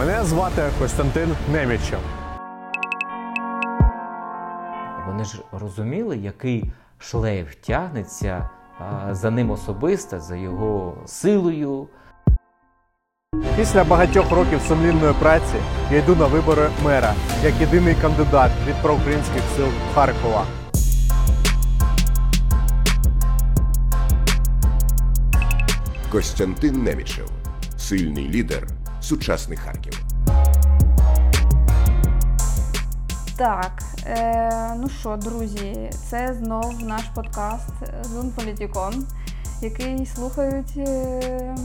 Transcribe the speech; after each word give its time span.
Мене 0.00 0.24
звати 0.24 0.62
Костянтин 0.78 1.36
Немічев. 1.52 1.98
Вони 5.06 5.24
ж 5.24 5.42
розуміли, 5.52 6.16
який 6.16 6.72
шлейф 6.98 7.54
тягнеться 7.54 8.50
а, 8.78 9.14
за 9.14 9.30
ним 9.30 9.50
особисто, 9.50 10.20
за 10.20 10.36
його 10.36 10.96
силою. 11.06 11.88
Після 13.56 13.84
багатьох 13.84 14.30
років 14.30 14.60
сумлінної 14.68 15.14
праці 15.20 15.56
я 15.90 15.98
йду 15.98 16.16
на 16.16 16.26
вибори 16.26 16.68
мера 16.84 17.14
як 17.44 17.54
єдиний 17.60 17.94
кандидат 17.94 18.50
від 18.66 18.74
проукраїнських 18.82 19.42
сил 19.56 19.68
Харкова. 19.94 20.44
Костянтин 26.12 26.82
Немічев. 26.82 27.30
Сильний 27.76 28.28
лідер. 28.28 28.79
Сучасний 29.00 29.58
Харків. 29.58 29.92
Так, 33.38 33.82
е, 34.06 34.74
ну 34.76 34.88
що, 34.88 35.16
друзі, 35.16 35.90
це 36.10 36.34
знов 36.34 36.82
наш 36.82 37.02
подкаст 37.14 37.70
Zoom 38.02 38.30
Політікон, 38.36 39.06
який 39.62 40.06
слухають 40.06 40.76
е, 40.76 41.56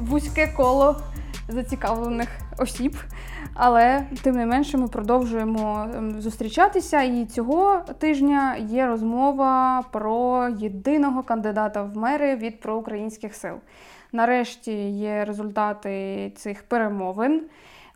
вузьке 0.00 0.46
коло 0.56 0.96
зацікавлених 1.48 2.28
осіб. 2.58 2.96
Але 3.54 4.06
тим 4.22 4.34
не 4.34 4.46
менше 4.46 4.76
ми 4.76 4.88
продовжуємо 4.88 5.86
ем, 5.94 6.20
зустрічатися. 6.20 7.02
І 7.02 7.26
цього 7.26 7.80
тижня 7.98 8.56
є 8.56 8.86
розмова 8.86 9.82
про 9.92 10.48
єдиного 10.58 11.22
кандидата 11.22 11.82
в 11.82 11.96
мери 11.96 12.36
від 12.36 12.60
проукраїнських 12.60 13.34
сил. 13.34 13.54
Нарешті 14.12 14.90
є 14.90 15.24
результати 15.24 16.32
цих 16.36 16.62
перемовин. 16.62 17.42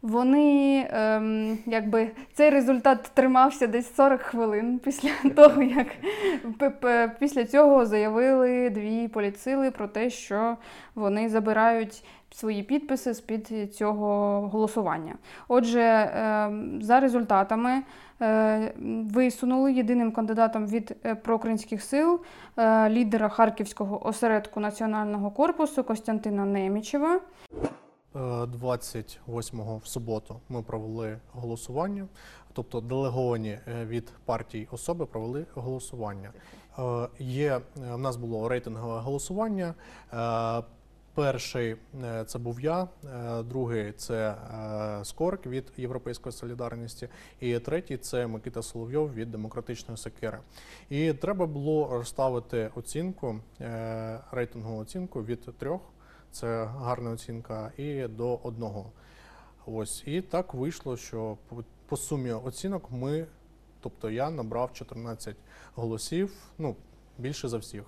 Вони 0.05 0.87
ем, 0.91 1.59
якби 1.67 2.11
цей 2.33 2.51
результат 2.51 3.11
тримався 3.15 3.67
десь 3.67 3.95
40 3.95 4.20
хвилин 4.20 4.81
після 4.84 5.11
того, 5.37 5.62
як 5.62 5.87
після 7.19 7.45
цього 7.45 7.87
заявили 7.87 8.70
дві 8.70 9.09
політсили 9.09 9.70
про 9.70 9.89
те, 9.89 10.11
що 10.11 10.56
вони 10.95 11.28
забирають 11.28 12.05
свої 12.31 12.62
підписи 12.62 13.15
з-під 13.15 13.75
цього 13.75 14.41
голосування. 14.48 15.15
Отже, 15.48 15.83
ем, 15.83 16.83
за 16.83 17.00
результатами 17.00 17.83
е, 18.23 18.73
висунули 19.12 19.73
єдиним 19.73 20.12
кандидатом 20.12 20.67
від 20.67 20.97
е, 21.06 21.15
проукраїнських 21.15 21.83
сил 21.83 22.21
е, 22.56 22.89
лідера 22.91 23.28
Харківського 23.28 24.06
осередку 24.06 24.61
національного 24.61 25.31
корпусу 25.31 25.84
Костянтина 25.84 26.45
Немічева. 26.45 27.21
Е, 28.15 28.19
28-го 28.19 29.77
в 29.79 29.87
суботу 29.87 30.41
ми 30.48 30.62
провели 30.62 31.19
голосування, 31.33 32.07
тобто 32.53 32.81
делеговані 32.81 33.59
е, 33.69 33.84
від 33.84 34.12
партій 34.25 34.69
особи 34.71 35.06
провели 35.06 35.47
голосування. 35.55 36.33
Е, 36.79 37.09
Є 37.19 37.56
е, 37.56 37.61
в 37.95 37.98
нас 37.98 38.17
було 38.17 38.48
рейтингове 38.48 39.01
голосування. 39.01 39.75
Е, 40.12 40.62
Перший 41.15 41.77
е, 42.05 42.25
це 42.25 42.39
був 42.39 42.61
я, 42.61 42.89
е, 43.05 43.43
другий 43.43 43.93
це 43.93 44.31
е, 45.01 45.05
Скорик 45.05 45.47
від 45.47 45.73
Європейської 45.77 46.33
солідарності, 46.33 47.09
і 47.41 47.59
третій 47.59 47.97
це 47.97 48.27
Микита 48.27 48.62
Соловйов 48.62 49.15
від 49.15 49.31
Демократичної 49.31 49.99
Сокири. 49.99 50.39
І 50.91 51.12
треба 51.12 51.47
було 51.47 51.89
розставити 51.93 52.71
оцінку, 52.75 53.37
е, 53.61 54.21
рейтингову 54.33 54.78
оцінку 54.81 55.25
від 55.25 55.59
трьох 55.59 55.81
це 56.35 56.65
гарна 56.65 57.11
оцінка, 57.11 57.73
і 57.77 58.09
до 58.09 58.41
одного. 58.43 58.91
Ось 59.67 60.03
і 60.07 60.21
так 60.21 60.55
вийшло, 60.55 60.97
що 60.97 61.37
по, 61.49 61.65
по 61.87 61.97
сумі 61.97 62.33
оцінок 62.33 62.91
ми, 62.91 63.27
тобто 63.81 64.11
я 64.11 64.31
набрав 64.31 64.73
14 64.73 65.37
голосів, 65.75 66.33
ну 66.59 66.77
більше 67.19 67.49
за 67.49 67.59
всіх. 67.59 67.84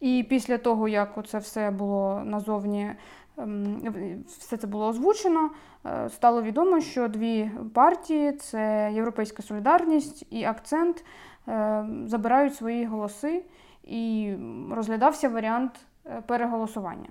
І 0.00 0.26
після 0.28 0.58
того, 0.58 0.88
як 0.88 1.26
це 1.26 1.38
все 1.38 1.70
було 1.70 2.22
назовні, 2.24 2.92
ем, 3.38 4.24
все 4.38 4.56
це 4.56 4.66
було 4.66 4.86
озвучено, 4.86 5.50
е, 5.86 6.08
стало 6.08 6.42
відомо, 6.42 6.80
що 6.80 7.08
дві 7.08 7.50
партії 7.74 8.32
це 8.32 8.90
Європейська 8.94 9.42
Солідарність 9.42 10.26
і 10.30 10.44
Акцент 10.44 11.04
е, 11.48 11.86
забирають 12.06 12.54
свої 12.54 12.86
голоси, 12.86 13.44
і 13.84 14.34
розглядався 14.70 15.28
варіант 15.28 15.72
е, 16.06 16.22
переголосування. 16.26 17.08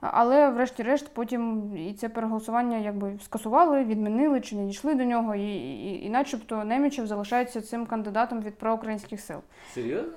Але, 0.00 0.48
врешті-решт, 0.50 1.14
потім 1.14 1.72
і 1.76 1.94
це 1.94 2.08
переголосування 2.08 2.78
якби 2.78 3.12
скасували, 3.24 3.84
відмінили 3.84 4.40
чи 4.40 4.56
не 4.56 4.66
дійшли 4.66 4.94
до 4.94 5.04
нього, 5.04 5.34
і, 5.34 5.56
і, 5.56 6.06
і 6.06 6.10
начебто 6.10 6.64
Немічев 6.64 7.06
залишається 7.06 7.60
цим 7.60 7.86
кандидатом 7.86 8.40
від 8.40 8.58
проукраїнських 8.58 9.20
сил. 9.20 9.38
Серйозно? 9.74 10.12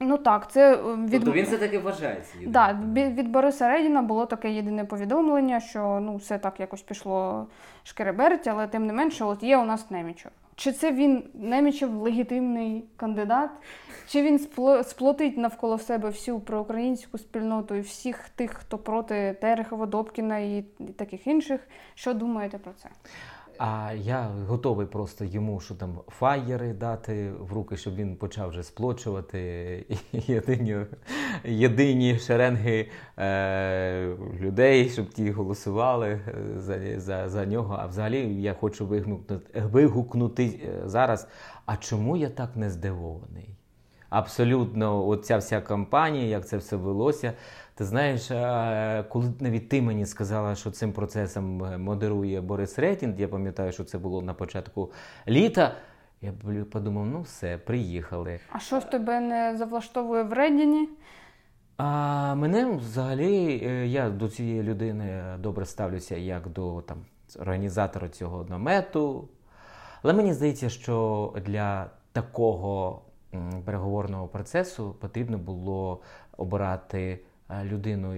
Ну 0.00 0.18
так, 0.18 0.50
це 0.50 0.74
е, 0.74 0.94
від 0.94 1.10
Тобто 1.10 1.32
він 1.32 1.44
все 1.44 1.58
таки 1.58 1.78
вважається. 1.78 2.38
єдиним. 2.40 2.52
Да, 2.52 2.78
від 2.94 3.28
Бориса 3.28 3.68
Редіна 3.68 4.02
було 4.02 4.26
таке 4.26 4.50
єдине 4.50 4.84
повідомлення, 4.84 5.60
що 5.60 5.98
ну 6.02 6.16
все 6.16 6.38
так 6.38 6.60
якось 6.60 6.82
пішло 6.82 7.46
шкереберть, 7.82 8.46
але 8.46 8.66
тим 8.66 8.86
не 8.86 8.92
менше, 8.92 9.24
от 9.24 9.42
є 9.42 9.56
у 9.56 9.64
нас 9.64 9.90
Немічев. 9.90 10.32
Чи 10.56 10.72
це 10.72 10.92
він 10.92 11.22
Немічев 11.34 11.94
легітимний 11.94 12.84
кандидат? 12.96 13.50
Чи 14.08 14.22
він 14.22 14.38
спло- 14.38 14.84
сплотить 14.84 15.36
навколо 15.38 15.78
себе 15.78 16.08
всю 16.08 16.40
проукраїнську 16.40 17.18
спільноту 17.18 17.74
і 17.74 17.80
всіх 17.80 18.28
тих, 18.28 18.50
хто 18.50 18.78
проти 18.78 19.36
Терехова, 19.40 19.86
Добкіна 19.86 20.38
і 20.38 20.64
таких 20.96 21.26
інших? 21.26 21.60
Що 21.94 22.14
думаєте 22.14 22.58
про 22.58 22.72
це? 22.72 22.88
А 23.58 23.92
я 23.96 24.30
готовий 24.46 24.86
просто 24.86 25.24
йому, 25.24 25.60
що 25.60 25.74
там 25.74 26.00
фаєри 26.08 26.72
дати 26.72 27.32
в 27.38 27.52
руки, 27.52 27.76
щоб 27.76 27.94
він 27.94 28.16
почав 28.16 28.48
вже 28.48 28.62
сплочувати 28.62 29.38
єдині, 30.12 30.76
єдині 31.44 32.18
шеренги 32.18 32.88
е, 33.18 34.16
людей, 34.40 34.88
щоб 34.88 35.08
ті 35.08 35.30
голосували 35.30 36.08
е, 36.08 36.20
за, 36.56 37.00
за, 37.00 37.28
за 37.28 37.46
нього. 37.46 37.76
А 37.80 37.86
взагалі 37.86 38.42
я 38.42 38.54
хочу 38.54 38.86
вигукнути, 38.86 39.60
вигукнути 39.60 40.44
е, 40.44 40.88
зараз. 40.88 41.28
А 41.66 41.76
чому 41.76 42.16
я 42.16 42.28
так 42.28 42.56
не 42.56 42.70
здивований? 42.70 43.54
Абсолютно, 44.10 45.06
оця 45.06 45.36
вся 45.36 45.60
кампанія, 45.60 46.26
як 46.26 46.46
це 46.46 46.56
все 46.56 46.76
велося. 46.76 47.32
Ти 47.76 47.84
знаєш, 47.84 48.30
е, 48.30 49.04
коли 49.08 49.32
навіть 49.40 49.68
ти 49.68 49.82
мені 49.82 50.06
сказала, 50.06 50.54
що 50.54 50.70
цим 50.70 50.92
процесом 50.92 51.64
е, 51.64 51.78
модерує 51.78 52.40
Борис 52.40 52.78
Ретін, 52.78 53.14
я 53.18 53.28
пам'ятаю, 53.28 53.72
що 53.72 53.84
це 53.84 53.98
було 53.98 54.22
на 54.22 54.34
початку 54.34 54.92
літа. 55.28 55.74
Я 56.22 56.32
подумав, 56.70 57.06
ну 57.06 57.20
все, 57.20 57.58
приїхали. 57.58 58.40
А 58.52 58.58
що 58.58 58.80
ж 58.80 58.90
тебе 58.90 59.20
не 59.20 59.56
завлаштовує 59.56 60.22
в 60.22 60.32
Редіні? 60.32 60.88
А 61.76 62.34
мене 62.34 62.66
взагалі, 62.66 63.62
е, 63.66 63.86
я 63.86 64.10
до 64.10 64.28
цієї 64.28 64.62
людини 64.62 65.22
добре 65.38 65.66
ставлюся 65.66 66.16
як 66.16 66.48
до 66.48 66.82
там, 66.82 66.98
організатора 67.40 68.08
цього 68.08 68.46
намету. 68.48 69.28
Але 70.02 70.12
мені 70.12 70.32
здається, 70.32 70.68
що 70.68 71.32
для 71.46 71.90
такого 72.12 73.02
переговорного 73.64 74.28
процесу 74.28 74.96
потрібно 75.00 75.38
було 75.38 76.00
обирати 76.36 77.20
е, 77.60 77.64
людину, 77.64 78.16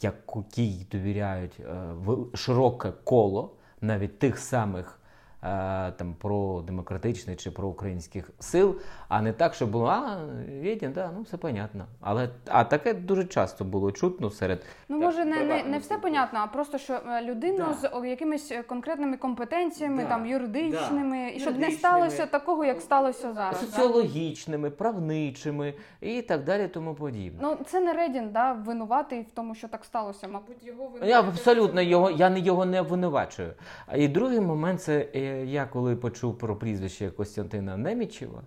якій 0.00 0.86
довіряють 0.92 1.60
е, 1.60 1.94
широке 2.34 2.92
коло 3.04 3.50
навіть 3.80 4.18
тих 4.18 4.38
самих 4.38 5.00
там 5.40 6.14
про 6.18 6.62
демократичних 6.66 7.36
чи 7.36 7.50
про 7.50 7.68
українських 7.68 8.30
сил, 8.38 8.76
а 9.08 9.22
не 9.22 9.32
так, 9.32 9.54
щоб 9.54 9.70
було, 9.70 9.86
а 9.86 10.18
Відін, 10.60 10.92
да, 10.92 11.10
ну 11.16 11.22
все 11.22 11.36
понятно. 11.36 11.84
Але 12.00 12.28
а 12.48 12.64
таке 12.64 12.94
дуже 12.94 13.24
часто 13.24 13.64
було 13.64 13.92
чутно 13.92 14.30
серед 14.30 14.62
Ну, 14.88 14.96
так, 15.00 15.06
може, 15.06 15.24
не, 15.24 15.44
не, 15.44 15.64
не 15.64 15.78
все 15.78 15.98
понятно, 15.98 16.38
а 16.42 16.46
просто 16.46 16.78
що 16.78 16.92
е, 16.94 17.22
людину 17.22 17.64
Да. 17.82 18.02
з 18.04 18.08
якимись 18.08 18.52
е, 18.52 18.62
конкретними 18.62 19.16
компетенціями, 19.16 20.02
Да, 20.02 20.08
там 20.08 20.26
юридичними, 20.26 21.32
і 21.36 21.40
щоб 21.40 21.58
не 21.58 21.70
сталося 21.70 22.26
такого, 22.26 22.64
як 22.64 22.80
сталося 22.80 23.32
зараз. 23.32 23.60
да? 23.60 23.66
соціологічними, 23.66 24.70
правничими 24.70 25.74
і 26.00 26.22
так 26.22 26.44
далі, 26.44 26.68
тому 26.68 26.94
подібне. 26.94 27.38
Ну, 27.42 27.56
це 27.66 27.80
не 27.80 27.92
Редін, 27.92 28.30
да, 28.32 28.52
винуватий 28.52 29.22
в 29.22 29.30
тому, 29.34 29.54
що 29.54 29.68
так 29.68 29.84
сталося. 29.84 30.28
Мабуть, 30.28 30.64
його 30.64 30.84
винуватий. 30.84 31.08
Я 31.08 31.20
абсолютно 31.20 31.80
його, 31.82 32.10
я 32.10 32.30
не 32.30 32.40
його 32.40 32.64
не 32.64 32.80
обвинувачую. 32.80 33.52
І 33.96 34.08
другий 34.08 34.40
момент 34.40 34.82
це 34.82 35.08
е, 35.14 35.25
я 35.26 35.66
коли 35.66 35.96
почув 35.96 36.38
про 36.38 36.56
прізвище 36.56 37.10
Костянтина 37.10 37.76
Немічева. 37.76 38.42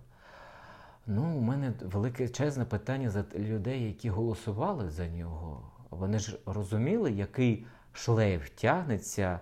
Ну, 1.08 1.38
у 1.38 1.42
мене 1.42 1.74
величезне 1.82 2.66
питання 2.66 3.10
за 3.10 3.26
людей, 3.36 3.84
які 3.84 4.10
голосували 4.10 4.90
за 4.90 5.08
нього. 5.08 5.72
Вони 5.90 6.20
ж 6.20 6.40
розуміли, 6.46 7.12
який 7.12 7.66
шлейф 7.94 8.50
тягнеться, 8.50 9.40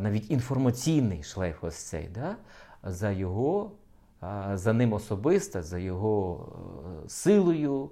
навіть 0.00 0.30
інформаційний 0.30 1.22
шлейф 1.22 1.64
ось 1.64 1.76
цей, 1.76 2.08
да? 2.08 2.36
за 2.82 3.10
його, 3.10 3.72
за 4.54 4.72
ним 4.72 4.92
особисто, 4.92 5.62
за 5.62 5.78
його 5.78 6.48
е, 7.06 7.08
силою. 7.08 7.90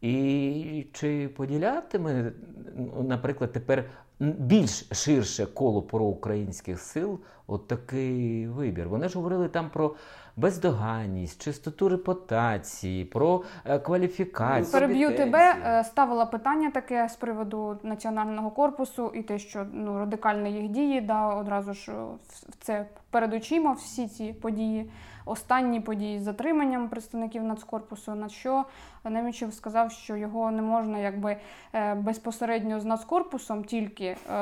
І 0.00 0.86
чи 0.92 1.28
поділятиме, 1.28 2.32
ну, 2.76 3.02
наприклад, 3.02 3.52
тепер 3.52 3.84
більш 4.20 4.88
ширше 4.92 5.46
коло 5.46 5.82
проукраїнських 5.82 6.80
сил 6.80 7.18
от 7.46 7.68
такий 7.68 8.48
вибір? 8.48 8.88
Вони 8.88 9.08
ж 9.08 9.18
говорили 9.18 9.48
там 9.48 9.70
про 9.70 9.94
бездоганність, 10.36 11.42
чистоту 11.42 11.88
репутації, 11.88 13.04
про 13.04 13.42
е, 13.64 13.78
кваліфікацію. 13.78 14.72
Переб'ю 14.72 15.16
тебе, 15.16 15.54
е, 15.64 15.84
ставила 15.84 16.26
питання 16.26 16.70
таке 16.70 17.08
з 17.08 17.16
приводу 17.16 17.78
національного 17.82 18.50
корпусу 18.50 19.10
і 19.14 19.22
те, 19.22 19.38
що 19.38 19.66
ну 19.72 19.98
радикальні 19.98 20.52
їх 20.52 20.68
дії, 20.70 21.00
да, 21.00 21.28
одразу 21.28 21.74
ж 21.74 21.92
е, 21.92 21.94
в- 22.28 22.56
це 22.60 22.86
перед 23.14 23.32
очима 23.34 23.72
всі 23.72 24.08
ці 24.08 24.32
події, 24.32 24.90
останні 25.24 25.80
події 25.80 26.18
з 26.18 26.22
затриманням 26.22 26.88
представників 26.88 27.42
нацкорпусу. 27.44 28.14
На 28.14 28.28
що 28.28 28.64
Немічев 29.04 29.54
сказав, 29.54 29.92
що 29.92 30.16
його 30.16 30.50
не 30.50 30.62
можна 30.62 30.98
якби 30.98 31.36
е, 31.74 31.94
безпосередньо 31.94 32.80
з 32.80 32.84
нацкорпусом 32.84 33.64
тільки 33.64 34.16
е, 34.30 34.34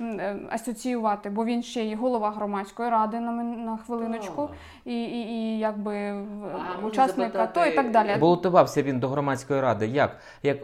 е, 0.00 0.36
асоціювати, 0.50 1.30
бо 1.30 1.44
він 1.44 1.62
ще 1.62 1.82
й 1.84 1.94
голова 1.94 2.30
громадської 2.30 2.90
ради 2.90 3.20
на, 3.20 3.32
на 3.42 3.76
хвилиночку, 3.76 4.48
і, 4.84 5.02
і, 5.04 5.18
і 5.34 5.58
якби 5.58 6.12
в- 6.12 6.86
учасника 6.86 7.46
то 7.46 7.66
і 7.66 7.74
так 7.74 7.90
далі. 7.90 8.20
Балотувався 8.20 8.82
він 8.82 9.00
до 9.00 9.08
громадської 9.08 9.60
ради. 9.60 9.86
Як? 9.86 10.16
Як 10.42 10.58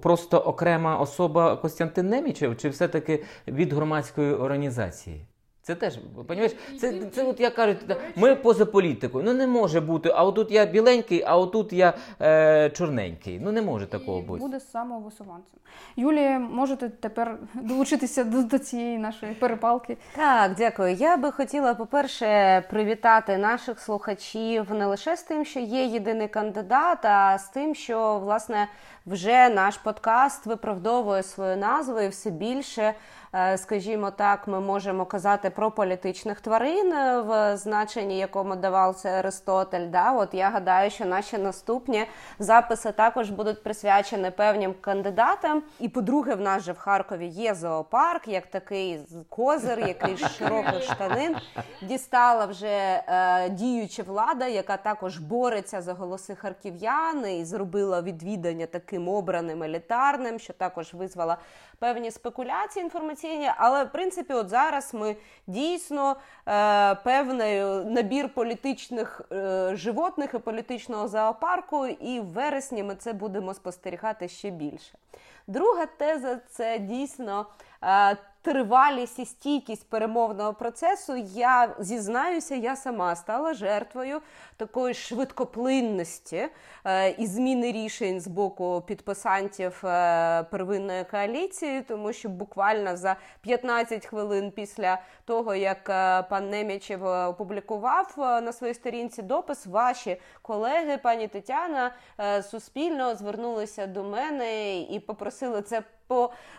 просто 0.00 0.38
окрема 0.38 0.96
особа 0.96 1.56
Костянтин 1.56 2.08
Немічев, 2.08 2.56
чи 2.56 2.68
все-таки 2.68 3.24
від 3.48 3.72
громадської 3.72 4.34
організації? 4.34 5.26
Це 5.64 5.74
теж, 5.74 5.98
розумієш, 6.28 6.52
це, 6.80 7.00
це 7.14 7.24
от 7.24 7.40
як 7.40 7.54
кажуть, 7.54 7.86
та, 7.86 7.96
ми 8.16 8.34
поза 8.34 8.66
політикою. 8.66 9.24
Ну 9.24 9.32
не 9.34 9.46
може 9.46 9.80
бути. 9.80 10.12
А 10.14 10.24
отут 10.24 10.50
я 10.52 10.66
біленький, 10.66 11.22
а 11.26 11.36
отут 11.36 11.72
я 11.72 11.92
е, 12.20 12.70
чорненький. 12.70 13.40
Ну 13.42 13.52
не 13.52 13.62
може 13.62 13.86
такого 13.86 14.18
і 14.18 14.22
бути. 14.22 14.40
буде 14.40 14.60
самовисуванцем. 14.60 15.58
Юлія, 15.96 16.38
можете 16.38 16.88
тепер 16.88 17.38
долучитися 17.54 18.24
до, 18.24 18.42
до 18.42 18.58
цієї 18.58 18.98
нашої 18.98 19.34
перепалки. 19.34 19.96
Так, 20.16 20.54
дякую. 20.54 20.94
Я 20.94 21.16
би 21.16 21.32
хотіла, 21.32 21.74
по-перше, 21.74 22.62
привітати 22.70 23.38
наших 23.38 23.80
слухачів 23.80 24.70
не 24.70 24.86
лише 24.86 25.16
з 25.16 25.22
тим, 25.22 25.44
що 25.44 25.60
є 25.60 25.84
єдиний 25.84 26.28
кандидат, 26.28 27.04
а 27.04 27.38
з 27.38 27.48
тим, 27.48 27.74
що 27.74 28.18
власне 28.18 28.68
вже 29.06 29.48
наш 29.48 29.76
подкаст 29.76 30.46
виправдовує 30.46 31.22
свою 31.22 31.56
назву 31.56 32.00
і 32.00 32.08
все 32.08 32.30
більше. 32.30 32.94
е, 33.34 33.58
Скажімо 33.58 34.10
так, 34.10 34.48
ми 34.48 34.60
можемо 34.60 35.06
казати 35.06 35.50
про 35.54 35.70
політичних 35.70 36.40
тварин 36.40 36.92
е, 36.92 37.20
в 37.20 37.56
значенні, 37.56 38.18
якому 38.18 38.56
давався 38.56 39.08
Аристотель. 39.08 39.86
Да? 39.88 40.12
От 40.12 40.34
я 40.34 40.50
гадаю, 40.50 40.90
що 40.90 41.04
наші 41.04 41.38
наступні 41.38 42.06
записи 42.38 42.92
також 42.92 43.30
будуть 43.30 43.62
присвячені 43.62 44.30
певним 44.30 44.74
кандидатам. 44.80 45.62
І 45.80 45.88
по-друге, 45.88 46.34
в 46.34 46.40
нас 46.40 46.62
же 46.62 46.72
в 46.72 46.78
Харкові 46.78 47.26
є 47.26 47.54
зоопарк, 47.54 48.28
як 48.28 48.46
такий 48.46 49.00
козир, 49.28 49.78
який 49.78 50.16
з 50.16 50.36
широких 50.36 50.82
штанин 50.92 51.36
дістала 51.82 52.46
вже 52.46 52.66
е, 52.66 53.48
діюча 53.48 54.02
влада, 54.02 54.46
яка 54.46 54.76
також 54.76 55.18
бореться 55.18 55.82
за 55.82 55.94
голоси 55.94 56.34
харків'ян 56.34 57.26
і 57.26 57.44
зробила 57.44 58.02
відвідання 58.02 58.66
таким 58.66 59.08
обраним 59.08 59.62
елітарним, 59.62 60.38
що 60.38 60.52
також 60.52 60.94
визвала 60.94 61.36
певні 61.78 62.10
спекуляції 62.10 62.82
інформаційні. 62.84 63.50
Але 63.56 63.84
в 63.84 63.92
принципі, 63.92 64.34
от 64.34 64.48
зараз 64.48 64.94
ми 64.94 65.16
дійсно 65.46 66.16
е, 66.48 66.94
певний 66.94 67.60
набір 67.84 68.34
політичних 68.34 69.22
е, 69.32 69.70
животних 69.76 70.34
і 70.34 70.38
політичного 70.38 71.08
зоопарку, 71.08 71.86
і 71.86 72.20
в 72.20 72.24
вересні 72.24 72.82
ми 72.82 72.94
це 72.94 73.12
будемо 73.12 73.54
спостерігати 73.54 74.28
ще 74.28 74.50
більше. 74.50 74.98
Друга 75.46 75.86
теза 75.86 76.38
це 76.50 76.78
дійсно 76.78 77.46
е, 77.84 78.16
тривалість 78.42 79.18
і 79.18 79.24
стійкість 79.24 79.90
перемовного 79.90 80.54
процесу. 80.54 81.16
Я 81.34 81.76
зізнаюся, 81.78 82.54
я 82.54 82.76
сама 82.76 83.16
стала 83.16 83.54
жертвою 83.54 84.20
такої 84.56 84.94
швидкоплинності 84.94 86.48
е, 86.84 87.10
і 87.10 87.26
зміни 87.26 87.72
рішень 87.72 88.20
з 88.20 88.26
боку 88.26 88.82
підписантів 88.86 89.86
е, 89.86 90.42
первинної 90.42 91.04
коаліції, 91.04 91.82
тому 91.82 92.12
що 92.12 92.28
буквально 92.28 92.96
за 92.96 93.16
15 93.40 94.06
хвилин 94.06 94.50
після 94.50 94.98
того, 95.24 95.54
як 95.54 95.90
е, 95.90 96.22
пан 96.22 96.50
Немічев 96.50 97.06
е, 97.06 97.26
опублікував 97.26 98.14
е, 98.18 98.40
на 98.40 98.52
своїй 98.52 98.74
сторінці 98.74 99.22
допис, 99.22 99.66
ваші 99.66 100.20
колеги, 100.42 100.98
пані 101.02 101.28
Тетяна, 101.28 101.94
е, 102.20 102.42
суспільно 102.42 103.14
звернулися 103.14 103.86
до 103.86 104.04
мене 104.04 104.80
і 104.80 105.00
попросили 105.00 105.62
це 105.62 105.82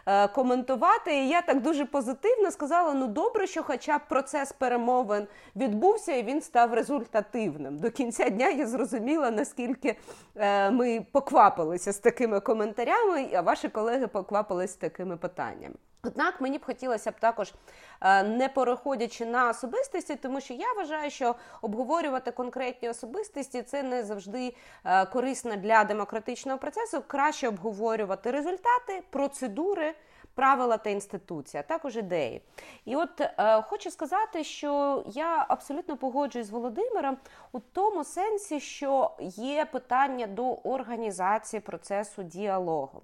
покоментувати. 0.06 1.16
І 1.16 1.28
я 1.28 1.42
так 1.42 1.62
дуже 1.62 1.86
позитивно 1.86 2.52
сказала: 2.52 2.94
ну 2.94 3.08
добре, 3.08 3.48
що 3.48 3.64
хоча 3.64 3.98
б 3.98 4.02
процес 4.10 4.52
перемовин 4.52 5.28
відбувся 5.56 6.12
і 6.12 6.24
він 6.24 6.42
став 6.42 6.74
результативним. 6.74 7.78
До 7.78 7.92
кінця 7.92 8.30
дня 8.30 8.50
я 8.50 8.68
зрозуміла, 8.68 9.32
наскільки 9.32 9.96
е, 10.36 10.72
ми 10.72 11.06
поквапилися 11.12 11.94
з 11.94 11.98
такими 11.98 12.40
коментарями, 12.40 13.28
а 13.34 13.42
ваші 13.42 13.70
колеги 13.70 14.08
поквапились 14.08 14.72
з 14.72 14.76
такими 14.76 15.18
питаннями. 15.18 15.76
Однак 16.06 16.42
мені 16.42 16.58
б 16.58 16.66
хотілося 16.66 17.12
б 17.12 17.20
також, 17.20 17.54
е, 18.02 18.24
не 18.24 18.50
переходячи 18.50 19.26
на 19.26 19.50
особистості, 19.50 20.16
тому 20.16 20.42
що 20.42 20.54
я 20.54 20.74
вважаю, 20.74 21.12
що 21.12 21.36
обговорювати 21.62 22.32
конкретні 22.32 22.90
особистості 22.90 23.62
це 23.62 23.84
не 23.84 24.04
завжди 24.04 24.56
е, 24.86 25.06
корисно 25.06 25.56
для 25.56 25.84
демократичного 25.84 26.58
процесу. 26.58 27.04
Краще 27.08 27.48
обговорювати 27.48 28.32
результати, 28.32 29.04
процедури. 29.10 29.94
Правила 30.36 30.78
та 30.78 30.90
інституції, 30.90 31.64
а 31.66 31.68
також 31.68 31.98
ідеї. 31.98 32.42
І 32.86 32.96
от 32.96 33.22
е, 33.22 33.62
хочу 33.62 33.92
сказати, 33.92 34.44
що 34.44 35.04
я 35.08 35.46
абсолютно 35.48 35.98
погоджуюсь 35.98 36.48
з 36.48 36.50
Володимиром 36.50 37.18
у 37.52 37.60
тому 37.60 38.04
сенсі, 38.04 38.60
що 38.60 39.12
є 39.38 39.66
питання 39.66 40.28
до 40.28 40.54
організації 40.54 41.60
процесу 41.60 42.24
діалогу. 42.24 43.02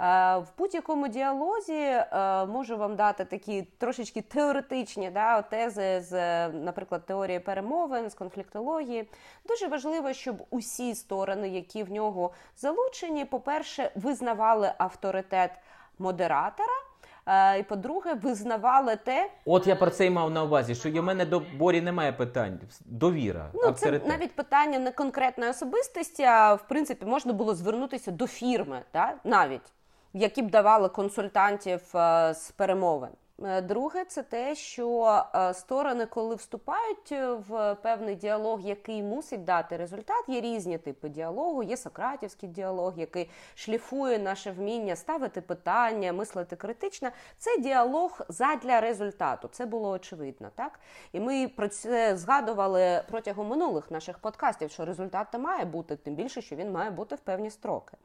Е, 0.00 0.36
В 0.38 0.46
будь-якому 0.58 1.08
діалозі 1.08 1.74
е, 1.74 2.06
можу 2.46 2.76
вам 2.76 2.96
дати 2.96 3.24
такі 3.24 3.62
трошечки 3.78 4.22
теоретичні 4.22 5.10
да, 5.10 5.42
тези 5.42 6.00
з, 6.00 6.48
наприклад, 6.48 7.06
теорії 7.06 7.40
перемовин, 7.40 8.10
з 8.10 8.14
конфліктології. 8.14 9.08
Дуже 9.48 9.68
важливо, 9.68 10.12
щоб 10.12 10.36
усі 10.50 10.94
сторони, 10.94 11.48
які 11.48 11.82
в 11.82 11.90
нього 11.92 12.30
залучені, 12.56 13.24
по-перше, 13.24 13.90
визнавали 13.94 14.72
авторитет 14.78 15.50
модератора. 15.98 16.72
е, 17.26 17.58
І 17.58 17.62
по-друге, 17.62 18.14
визнавали 18.14 18.96
те, 18.96 19.30
От 19.44 19.66
я 19.66 19.76
про 19.76 19.90
це 19.90 20.06
і 20.06 20.10
мав 20.10 20.30
на 20.30 20.44
увазі, 20.44 20.74
що 20.74 20.90
в 20.90 21.04
мене 21.04 21.24
до 21.24 21.42
Борі 21.58 21.80
немає 21.80 22.12
питань. 22.12 22.60
Довіра. 22.86 23.50
Ну, 23.54 23.72
це 23.72 24.00
навіть 24.06 24.34
питання 24.36 24.78
не 24.78 24.90
конкретної 24.90 25.50
особистості, 25.50 26.22
а 26.22 26.54
в 26.54 26.68
принципі 26.68 27.06
можна 27.06 27.32
було 27.32 27.54
звернутися 27.54 28.10
до 28.10 28.26
фірми, 28.26 28.82
да? 28.92 29.14
навіть 29.24 29.72
які 30.12 30.42
б 30.42 30.50
давали 30.50 30.88
консультантів 30.88 31.96
е, 31.96 32.34
з 32.34 32.50
перемовин. 32.50 33.10
Е, 33.44 33.60
Друге, 33.60 34.04
це 34.04 34.22
те, 34.22 34.54
що 34.54 35.22
е, 35.34 35.54
сторони, 35.54 36.06
коли 36.06 36.34
вступають 36.34 37.12
е, 37.12 37.32
в 37.32 37.74
певний 37.74 38.14
діалог, 38.14 38.60
який 38.60 39.02
мусить 39.02 39.44
дати 39.44 39.76
результат, 39.76 40.24
є 40.28 40.40
різні 40.40 40.78
типи 40.78 41.08
діалогу. 41.08 41.62
Є 41.62 41.76
сократівський 41.76 42.48
діалог, 42.48 42.92
який 42.96 43.30
шліфує 43.54 44.18
наше 44.18 44.50
вміння 44.50 44.96
ставити 44.96 45.40
питання, 45.40 46.12
мислити 46.12 46.56
критично. 46.56 47.10
Це 47.36 47.58
діалог 47.58 48.20
задля 48.28 48.80
результату. 48.80 49.48
Це 49.52 49.66
було 49.66 49.90
очевидно, 49.90 50.50
так? 50.54 50.80
І 51.12 51.20
ми 51.20 51.48
про 51.48 51.68
це 51.68 52.16
згадували 52.16 53.02
протягом 53.10 53.48
минулих 53.48 53.90
наших 53.90 54.18
подкастів, 54.18 54.70
що 54.70 54.84
результат 54.84 55.26
та 55.32 55.38
має 55.38 55.64
бути, 55.64 55.96
тим 55.96 56.14
більше, 56.14 56.42
що 56.42 56.56
він 56.56 56.72
має 56.72 56.90
бути 56.90 57.14
в 57.14 57.18
певні 57.18 57.50
строки. 57.50 57.96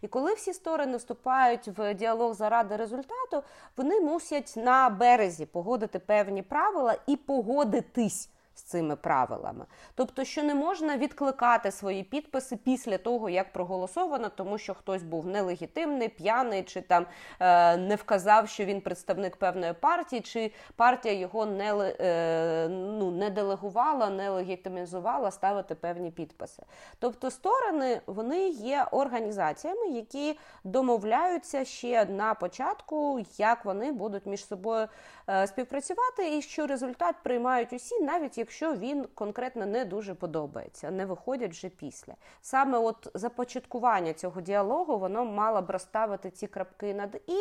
І 0.00 0.08
коли 0.08 0.34
всі 0.34 0.52
сторони 0.52 0.96
вступають 0.96 1.68
в 1.68 1.94
діалог 1.94 2.34
заради 2.34 2.76
результату, 2.76 3.42
вони 3.76 4.00
мусять 4.00 4.54
на 4.56 4.81
березі 4.88 5.46
погодити 5.46 5.98
певні 5.98 6.42
правила 6.42 6.96
і 7.06 7.16
погодитись. 7.16 8.30
З 8.54 8.62
цими 8.62 8.96
правилами, 8.96 9.66
тобто, 9.94 10.24
що 10.24 10.42
не 10.42 10.54
можна 10.54 10.96
відкликати 10.96 11.70
свої 11.70 12.02
підписи 12.02 12.56
після 12.56 12.98
того, 12.98 13.30
як 13.30 13.52
проголосовано, 13.52 14.28
тому 14.28 14.58
що 14.58 14.74
хтось 14.74 15.02
був 15.02 15.26
нелегітимний, 15.26 16.08
п'яний, 16.08 16.62
чи 16.62 16.80
там 16.80 17.06
е, 17.40 17.76
не 17.76 17.96
вказав, 17.96 18.48
що 18.48 18.64
він 18.64 18.80
представник 18.80 19.36
певної 19.36 19.72
партії, 19.72 20.22
чи 20.22 20.52
партія 20.76 21.14
його 21.14 21.46
не, 21.46 21.94
е, 22.00 22.68
ну, 22.68 23.10
не 23.10 23.30
делегувала, 23.30 24.10
не 24.10 24.30
легітимізувала 24.30 25.30
ставити 25.30 25.74
певні 25.74 26.10
підписи. 26.10 26.62
Тобто, 26.98 27.30
сторони 27.30 28.00
вони 28.06 28.48
є 28.48 28.86
організаціями, 28.90 29.86
які 29.86 30.38
домовляються 30.64 31.64
ще 31.64 32.04
на 32.04 32.34
початку, 32.34 33.20
як 33.38 33.64
вони 33.64 33.92
будуть 33.92 34.26
між 34.26 34.46
собою 34.46 34.88
е, 35.28 35.46
співпрацювати, 35.46 36.36
і 36.36 36.42
що 36.42 36.66
результат 36.66 37.14
приймають 37.22 37.72
усі, 37.72 38.00
навіть 38.00 38.38
якщо 38.42 38.74
він 38.74 39.06
конкретно 39.14 39.66
не 39.66 39.84
дуже 39.84 40.14
подобається, 40.14 40.90
не 40.90 41.06
виходять 41.06 41.50
вже 41.50 41.68
після. 41.68 42.14
Саме 42.40 42.78
от 42.78 43.08
започаткування 43.14 44.12
цього 44.12 44.40
діалогу 44.40 44.98
воно 44.98 45.24
мало 45.24 45.62
б 45.62 45.70
розставити 45.70 46.30
ці 46.30 46.46
крапки 46.46 46.94
над 46.94 47.22
і 47.26 47.36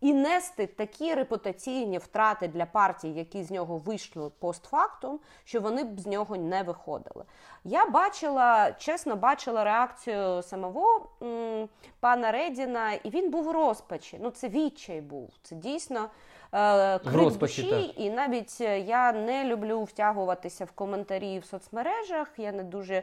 і 0.00 0.14
нести 0.14 0.66
такі 0.66 1.14
репутаційні 1.14 1.98
втрати 1.98 2.48
для 2.48 2.66
партій, 2.66 3.08
які 3.12 3.44
з 3.44 3.50
нього 3.50 3.78
вийшли 3.78 4.30
постфактум, 4.38 5.20
що 5.44 5.60
вони 5.60 5.84
б 5.84 6.00
з 6.00 6.06
нього 6.06 6.36
не 6.36 6.62
виходили. 6.62 7.24
Я 7.64 7.86
бачила, 7.86 8.72
чесно, 8.72 9.16
бачила 9.16 9.64
реакцію 9.64 10.42
самого 10.42 11.08
м, 11.22 11.68
пана 12.00 12.32
Редіна, 12.32 12.92
і 12.92 13.10
він 13.10 13.30
був 13.30 13.48
у 13.48 13.52
розпачі. 13.52 14.18
Ну, 14.22 14.30
це 14.30 14.48
відчай 14.48 15.00
був. 15.00 15.30
Це 15.42 15.54
дійсно 15.56 16.08
крик 16.54 17.14
розпачі, 17.14 17.62
душі, 17.62 17.86
так. 17.86 18.04
і 18.04 18.10
навіть 18.10 18.58
е, 18.60 18.80
я 18.80 19.12
не 19.12 19.44
люблю 19.44 19.82
втягуватися 19.82 20.64
в 20.64 20.70
коментарі 20.70 21.38
в 21.38 21.44
соцмережах. 21.44 22.28
Я 22.36 22.52
не 22.52 22.64
дуже 22.64 22.94
е, 22.94 23.02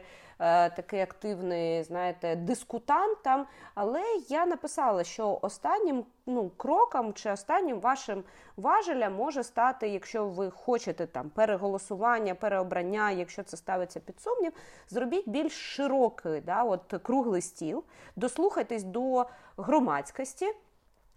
такий 0.70 1.00
активний, 1.00 1.82
знаєте, 1.82 2.36
дискутант 2.36 3.22
там. 3.22 3.46
Але 3.74 4.02
я 4.28 4.46
написала, 4.46 5.04
що 5.04 5.38
останнім 5.42 6.04
ну, 6.26 6.50
кроком 6.56 7.12
чи 7.12 7.30
останнім 7.30 7.80
вашим 7.80 8.24
важелем 8.56 9.14
може 9.14 9.44
стати, 9.44 9.88
якщо 9.88 10.24
ви 10.24 10.50
хочете 10.50 11.06
там 11.06 11.30
переголосування, 11.30 12.34
переобрання, 12.34 13.10
якщо 13.10 13.42
це 13.42 13.56
ставиться 13.56 14.00
під 14.00 14.20
сумнів, 14.20 14.52
зробіть 14.88 15.28
більш 15.28 15.52
широкий, 15.52 16.40
да, 16.40 16.62
от 16.62 16.94
круглий 17.02 17.42
стіл, 17.42 17.84
дослухайтесь 18.16 18.82
до 18.82 19.26
громадськості. 19.56 20.52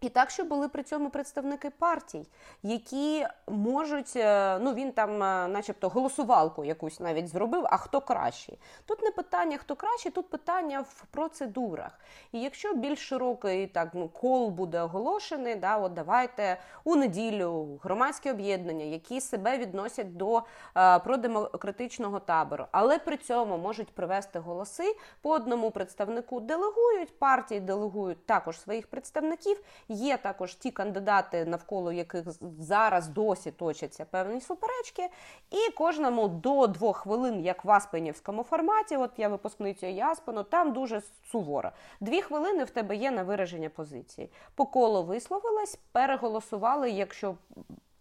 І 0.06 0.10
так, 0.10 0.30
щоб 0.30 0.48
були 0.48 0.68
при 0.68 0.84
цьому 0.84 1.10
представники 1.10 1.70
партій, 1.70 2.28
які 2.64 3.26
можуть, 3.48 4.14
е, 4.16 4.60
ну 4.60 4.74
він 4.74 4.92
там, 4.92 5.24
е, 5.24 5.48
начебто, 5.48 5.90
голосувалку 5.90 6.66
якусь 6.66 7.00
навіть 7.00 7.28
зробив, 7.28 7.66
а 7.70 7.78
хто 7.78 8.02
кращий. 8.02 8.60
Тут 8.86 9.02
не 9.02 9.12
питання, 9.12 9.58
хто 9.58 9.76
кращий, 9.76 10.12
тут 10.12 10.30
питання 10.30 10.82
в 10.82 11.06
процедурах. 11.12 12.00
І 12.32 12.42
якщо 12.42 12.74
більш 12.74 13.08
широкий 13.08 13.68
так 13.68 13.90
ну 13.94 14.10
кол 14.10 14.50
буде 14.50 14.82
оголошений, 14.82 15.56
да, 15.56 15.78
от 15.78 15.94
давайте 15.94 16.58
у 16.84 16.96
неділю 16.96 17.80
громадські 17.84 18.32
об'єднання, 18.32 18.86
які 18.86 19.22
себе 19.22 19.58
відносять 19.58 20.18
до 20.18 20.44
е, 20.78 21.00
продемократичного 21.00 22.20
табору, 22.20 22.66
але 22.72 23.00
при 23.00 23.18
цьому 23.18 23.58
можуть 23.58 23.92
привести 23.92 24.40
голоси 24.40 24.96
по 25.22 25.30
одному 25.30 25.72
представнику 25.72 26.40
делегують, 26.40 27.20
партії 27.20 27.60
делегують 27.60 28.26
також 28.26 28.60
своїх 28.60 28.88
представників. 28.88 29.62
Є 29.96 30.18
також 30.18 30.56
ті 30.56 30.72
кандидати, 30.72 31.46
навколо 31.46 31.92
яких 31.92 32.24
зараз 32.60 33.08
досі 33.08 33.52
точаться 33.52 34.06
певні 34.06 34.42
суперечки, 34.42 35.10
і 35.52 35.72
кожному 35.72 36.28
до 36.28 36.68
двох 36.68 36.98
хвилин, 36.98 37.42
як 37.42 37.66
в 37.66 37.72
Аспенівському 37.72 38.44
форматі, 38.44 38.98
от 38.98 39.12
я 39.18 39.28
випускниця 39.28 39.88
Яспену, 39.88 40.44
там 40.44 40.74
дуже 40.74 41.02
суворо. 41.32 41.72
Дві 42.00 42.22
хвилини 42.22 42.64
в 42.64 42.70
тебе 42.70 42.96
є 42.96 43.12
на 43.12 43.24
вираження 43.24 43.70
позиції. 43.70 44.30
По 44.56 44.66
колу 44.66 45.04
висловилась, 45.04 45.80
переголосували, 45.92 46.92
якщо 46.92 47.36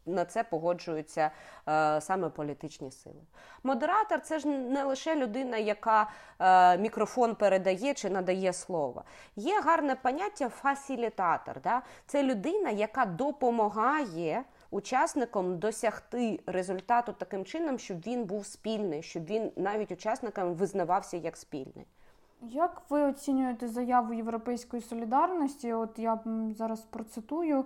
на 0.06 0.24
це 0.24 0.44
погоджуються 0.44 1.30
е, 1.68 2.00
саме 2.00 2.28
політичні 2.28 2.90
сили. 2.90 3.22
Модератор 3.62 4.20
це 4.20 4.38
ж 4.38 4.48
не 4.48 4.84
лише 4.84 5.16
людина, 5.16 5.56
яка 5.56 6.10
е, 6.38 6.78
мікрофон 6.78 7.34
передає 7.34 7.94
чи 7.94 8.10
надає 8.10 8.52
слово. 8.52 9.04
Є 9.36 9.60
гарне 9.60 9.94
поняття 9.94 10.48
фасилітатор. 10.48 11.60
Да? 11.60 11.82
Це 12.06 12.22
людина, 12.22 12.70
яка 12.70 13.04
допомагає 13.04 14.44
учасникам 14.70 15.58
досягти 15.58 16.40
результату 16.46 17.12
таким 17.12 17.44
чином, 17.44 17.78
щоб 17.78 18.00
він 18.00 18.24
був 18.24 18.46
спільний, 18.46 19.02
щоб 19.02 19.24
він 19.24 19.52
навіть 19.56 19.92
учасникам 19.92 20.54
визнавався 20.54 21.16
як 21.16 21.36
спільний. 21.36 21.86
Як 22.42 22.82
ви 22.88 23.02
оцінюєте 23.02 23.68
заяву 23.68 24.14
Європейської 24.14 24.82
солідарності? 24.82 25.72
От 25.72 25.98
я 25.98 26.18
зараз 26.56 26.80
процитую. 26.80 27.64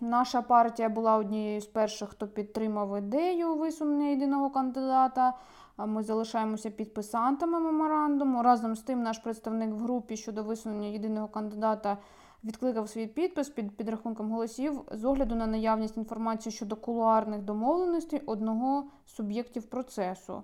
Наша 0.00 0.42
партія 0.42 0.88
була 0.88 1.16
однією 1.16 1.60
з 1.60 1.66
перших, 1.66 2.08
хто 2.08 2.28
підтримав 2.28 2.98
ідею 2.98 3.54
висунення 3.54 4.06
єдиного 4.06 4.50
кандидата. 4.50 5.32
Ми 5.78 6.02
залишаємося 6.02 6.70
підписантами 6.70 7.60
меморандуму. 7.60 8.42
Разом 8.42 8.76
з 8.76 8.80
тим, 8.80 9.02
наш 9.02 9.18
представник 9.18 9.70
в 9.70 9.78
групі 9.78 10.16
щодо 10.16 10.42
висунення 10.42 10.88
єдиного 10.88 11.28
кандидата 11.28 11.98
відкликав 12.44 12.88
свій 12.88 13.06
підпис 13.06 13.48
під 13.48 13.76
підрахунком 13.76 14.30
голосів 14.30 14.80
з 14.92 15.04
огляду 15.04 15.34
на 15.34 15.46
наявність 15.46 15.96
інформації 15.96 16.52
щодо 16.52 16.76
кулуарних 16.76 17.42
домовленостей 17.42 18.22
одного 18.26 18.84
з 19.06 19.14
суб'єктів 19.14 19.62
процесу. 19.62 20.42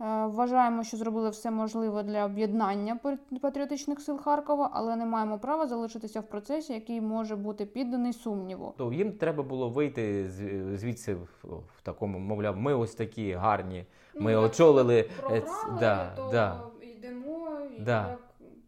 Е, 0.00 0.26
Вважаємо, 0.26 0.82
що 0.84 0.96
зробили 0.96 1.30
все 1.30 1.50
можливе 1.50 2.02
для 2.02 2.24
об'єднання 2.24 2.98
патрі- 3.04 3.38
патріотичних 3.40 4.00
сил 4.00 4.18
Харкова, 4.18 4.70
але 4.72 4.96
не 4.96 5.06
маємо 5.06 5.38
права 5.38 5.66
залишитися 5.66 6.20
в 6.20 6.28
процесі, 6.28 6.72
який 6.72 7.00
може 7.00 7.36
бути 7.36 7.66
підданий 7.66 8.12
сумніву. 8.12 8.74
То 8.76 8.92
їм 8.92 9.12
треба 9.12 9.42
було 9.42 9.68
вийти 9.68 10.28
звідси 10.74 11.14
в, 11.14 11.28
в 11.78 11.82
такому, 11.82 12.18
мовляв, 12.18 12.56
ми 12.56 12.74
ось 12.74 12.94
такі 12.94 13.32
гарні. 13.32 13.84
Ми 14.20 14.36
очолили 14.36 15.10
е, 15.30 15.40
ц- 15.40 15.66
да, 15.80 16.10
да, 16.32 16.60
йдемо 16.82 17.48
і 17.78 17.80
Да. 17.82 18.16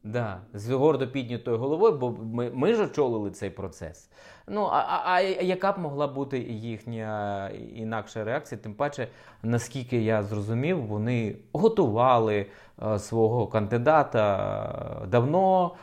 Да, 0.05 0.41
з 0.55 0.71
гордо 0.71 1.09
піднятою 1.09 1.59
головою, 1.59 1.99
бо 1.99 2.11
ми, 2.11 2.51
ми 2.51 2.75
ж 2.75 2.85
очолили 2.85 3.31
цей 3.31 3.51
процес. 3.51 4.11
Ну 4.49 4.63
а, 4.73 4.79
а, 4.79 5.03
а 5.05 5.21
яка 5.21 5.73
б 5.73 5.79
могла 5.79 6.07
бути 6.07 6.39
їхня 6.39 7.51
інакша 7.75 8.25
реакція? 8.25 8.61
Тим 8.61 8.75
паче, 8.75 9.09
наскільки 9.43 10.03
я 10.03 10.23
зрозумів, 10.23 10.87
вони 10.87 11.37
готували 11.53 12.47
е, 12.83 12.99
свого 12.99 13.47
кандидата 13.47 15.03
е, 15.03 15.07
давно, 15.07 15.75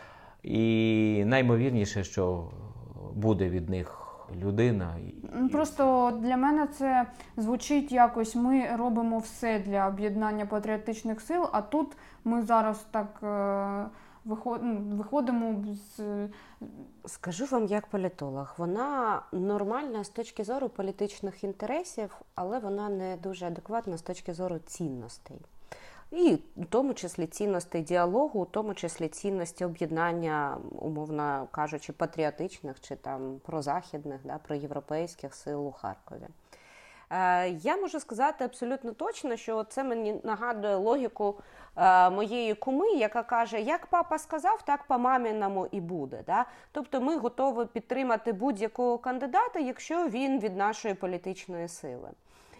і 0.43 1.23
наймовірніше, 1.25 2.03
що 2.03 2.43
буде 3.13 3.49
від 3.49 3.69
них 3.69 4.09
людина. 4.41 4.95
Ну, 5.33 5.49
Просто 5.49 6.11
для 6.21 6.37
мене 6.37 6.67
це 6.67 7.05
звучить 7.37 7.91
якось. 7.91 8.35
Ми 8.35 8.75
робимо 8.75 9.17
все 9.17 9.59
для 9.59 9.87
об'єднання 9.87 10.45
патріотичних 10.45 11.21
сил, 11.21 11.47
а 11.51 11.61
тут 11.61 11.97
ми 12.23 12.41
зараз 12.41 12.85
так 12.91 13.19
е, 13.23 13.89
виходимо 14.25 15.65
з 15.97 16.29
Скажу 17.05 17.45
вам 17.45 17.65
як 17.65 17.87
політолог, 17.87 18.53
вона 18.57 19.21
нормальна 19.31 20.03
з 20.03 20.09
точки 20.09 20.43
зору 20.43 20.69
політичних 20.69 21.43
інтересів, 21.43 22.21
але 22.35 22.59
вона 22.59 22.89
не 22.89 23.17
дуже 23.17 23.47
адекватна 23.47 23.97
з 23.97 24.01
точки 24.01 24.33
зору 24.33 24.59
цінностей. 24.65 25.37
І 26.11 26.37
в 26.57 26.65
тому 26.65 26.93
числі 26.93 27.27
цінностей 27.27 27.81
діалогу, 27.81 28.41
у 28.41 28.45
тому 28.45 28.73
числі 28.73 29.07
цінності 29.07 29.65
об'єднання, 29.65 30.57
умовно 30.71 31.47
кажучи, 31.51 31.93
патріотичних 31.93 32.79
чи 32.79 32.95
там 32.95 33.39
прозахідних, 33.45 34.21
да, 34.23 34.37
проєвропейських 34.37 35.35
сил 35.35 35.67
у 35.67 35.71
Харкові. 35.71 36.27
Е, 37.09 37.49
Я 37.49 37.77
можу 37.77 37.99
сказати 37.99 38.43
абсолютно 38.45 38.91
точно, 38.93 39.35
що 39.35 39.63
це 39.63 39.83
мені 39.83 40.21
нагадує 40.23 40.75
логіку 40.75 41.39
е, 41.77 42.09
моєї 42.09 42.53
куми, 42.53 42.89
яка 42.89 43.23
каже: 43.23 43.61
як 43.61 43.85
папа 43.85 44.17
сказав, 44.17 44.61
так 44.61 44.83
по 44.83 44.99
маміному 44.99 45.67
і 45.71 45.81
буде. 45.81 46.23
Да? 46.25 46.45
Тобто 46.71 47.01
ми 47.01 47.17
готові 47.17 47.65
підтримати 47.65 48.33
будь-якого 48.33 48.97
кандидата, 48.97 49.59
якщо 49.59 50.07
він 50.07 50.39
від 50.39 50.57
нашої 50.57 50.93
політичної 50.93 51.67
сили. 51.67 52.09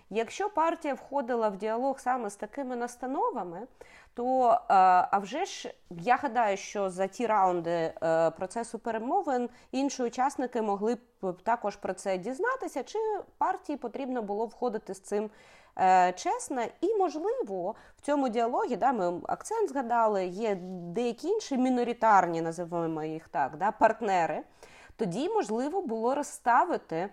Якщо 0.10 0.50
партія 0.50 0.94
входила 0.94 1.50
в 1.50 1.58
діалог 1.58 2.00
саме 2.00 2.29
з 2.29 2.36
такими 2.36 2.75
настановами, 2.75 3.62
то 4.13 4.51
е, 4.51 4.58
а 5.12 5.20
вже 5.20 5.46
ж 5.46 5.74
я 5.89 6.16
гадаю, 6.16 6.58
що 6.58 6.89
за 6.89 7.08
ті 7.08 7.28
раунди 7.28 7.94
е, 8.04 8.32
процесу 8.32 8.80
перемовин 8.80 9.50
інші 9.72 10.04
учасники 10.04 10.62
могли 10.62 10.98
б 11.22 11.42
також 11.44 11.75
про 11.75 11.94
це 11.94 12.18
дізнатися, 12.18 12.84
чи 12.84 13.00
партії 13.38 13.78
потрібно 13.78 14.22
було 14.22 14.46
входити 14.46 14.94
з 14.94 15.00
цим 15.00 15.30
е, 15.80 16.13
чесно. 16.13 16.62
І 16.82 16.96
можливо 16.96 17.75
в 17.98 18.01
цьому 18.01 18.30
діалогі, 18.30 18.75
да, 18.75 18.94
ми 18.94 19.22
акцент 19.28 19.70
згадали, 19.70 20.25
є 20.25 20.56
деякі 20.96 21.28
інші 21.28 21.58
міноритарні, 21.58 22.42
називаємо 22.42 23.04
їх 23.04 23.28
так, 23.28 23.58
да, 23.58 23.72
партнери. 23.72 24.44
Тоді 24.96 25.30
можливо 25.30 25.82
було 25.82 26.16
розставити. 26.16 27.10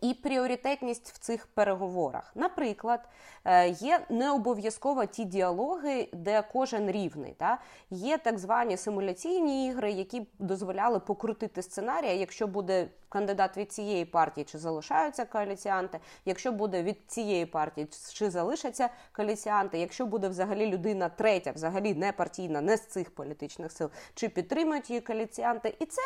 І 0.00 0.14
пріоритетність 0.14 1.08
в 1.08 1.18
цих 1.18 1.46
переговорах. 1.46 2.32
Наприклад, 2.34 3.08
е, 3.44 3.68
є 3.68 4.00
не 4.08 4.30
обов'язково 4.30 5.06
ті 5.06 5.24
діалоги, 5.24 6.08
де 6.12 6.42
кожен 6.52 6.90
рівний. 6.90 7.34
Та? 7.38 7.58
Є 7.90 8.18
так 8.18 8.38
звані 8.38 8.76
симуляційні 8.76 9.66
ігри, 9.66 9.92
які 9.92 10.26
дозволяли 10.38 11.00
покрутити 11.00 11.62
сценарія, 11.62 12.12
якщо 12.12 12.46
буде 12.46 12.88
кандидат 13.08 13.56
від 13.56 13.72
цієї 13.72 14.04
партії, 14.04 14.44
чи 14.44 14.58
залишаються 14.58 15.24
коаліціанти, 15.24 16.00
якщо 16.24 16.52
буде 16.52 16.82
від 16.82 16.96
цієї 17.06 17.46
партії, 17.46 17.88
чи 18.12 18.30
залишаться 18.30 18.88
коаліціанти, 19.12 19.78
якщо 19.78 20.06
буде 20.06 20.28
взагалі 20.28 20.66
людина 20.66 21.08
третя, 21.08 21.52
взагалі 21.52 21.94
не 21.94 22.12
партійна, 22.12 22.60
не 22.60 22.76
з 22.76 22.86
цих 22.86 23.14
політичних 23.14 23.72
сил, 23.72 23.90
чи 24.14 24.28
підтримують 24.28 24.90
її 24.90 25.00
коаліціанти. 25.00 25.76
І 25.78 25.86
це 25.86 26.02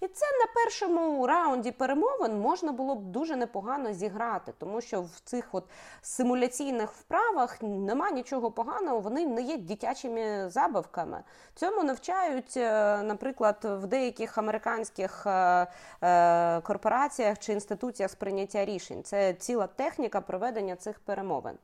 І 0.00 0.06
це 0.08 0.26
на 0.26 0.62
першому 0.62 1.26
раунді 1.26 1.70
перемовин 1.70 2.40
можна 2.40 2.72
було 2.72 2.94
б 2.94 3.04
дуже 3.04 3.36
непогано 3.36 3.92
зіграти, 3.92 4.52
тому 4.58 4.80
що 4.80 5.02
в 5.02 5.20
цих 5.24 5.48
от 5.52 5.64
симуляційних 6.02 6.92
вправах 6.92 7.62
нема 7.62 8.10
нічого 8.10 8.50
поганого, 8.50 9.00
вони 9.00 9.26
не 9.26 9.42
є 9.42 9.56
дитячими 9.56 10.50
забавками. 10.50 11.22
Цьому 11.54 11.84
навчають, 11.84 12.56
е, 12.56 13.02
наприклад, 13.02 13.56
в 13.62 13.86
деяких 13.86 14.38
американських 14.38 15.26
е, 15.26 15.66
е, 16.02 16.60
корпораціях 16.60 17.38
чи 17.38 17.52
інституціях 17.52 18.10
з 18.10 18.14
прийняття 18.14 18.64
рішень. 18.64 19.02
Це 19.02 19.34
ціла 19.34 19.66
техніка 19.66 20.20
проведення 20.20 20.76
цих 20.76 20.98
перемовин. 20.98 21.54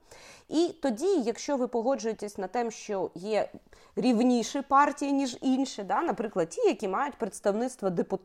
І 0.48 0.68
тоді, 0.82 1.20
якщо 1.20 1.56
ви 1.56 1.68
погоджуєтесь 1.68 2.38
на 2.38 2.46
те, 2.46 2.70
що 2.70 3.10
є 3.14 3.48
рівніші 3.96 4.62
партії, 4.62 5.12
ніж 5.12 5.38
інші, 5.40 5.82
да, 5.82 6.02
наприклад, 6.02 6.48
ті, 6.48 6.60
які 6.60 6.88
мають 6.88 7.14
представництво 7.14 7.90
депутатів, 7.90 8.19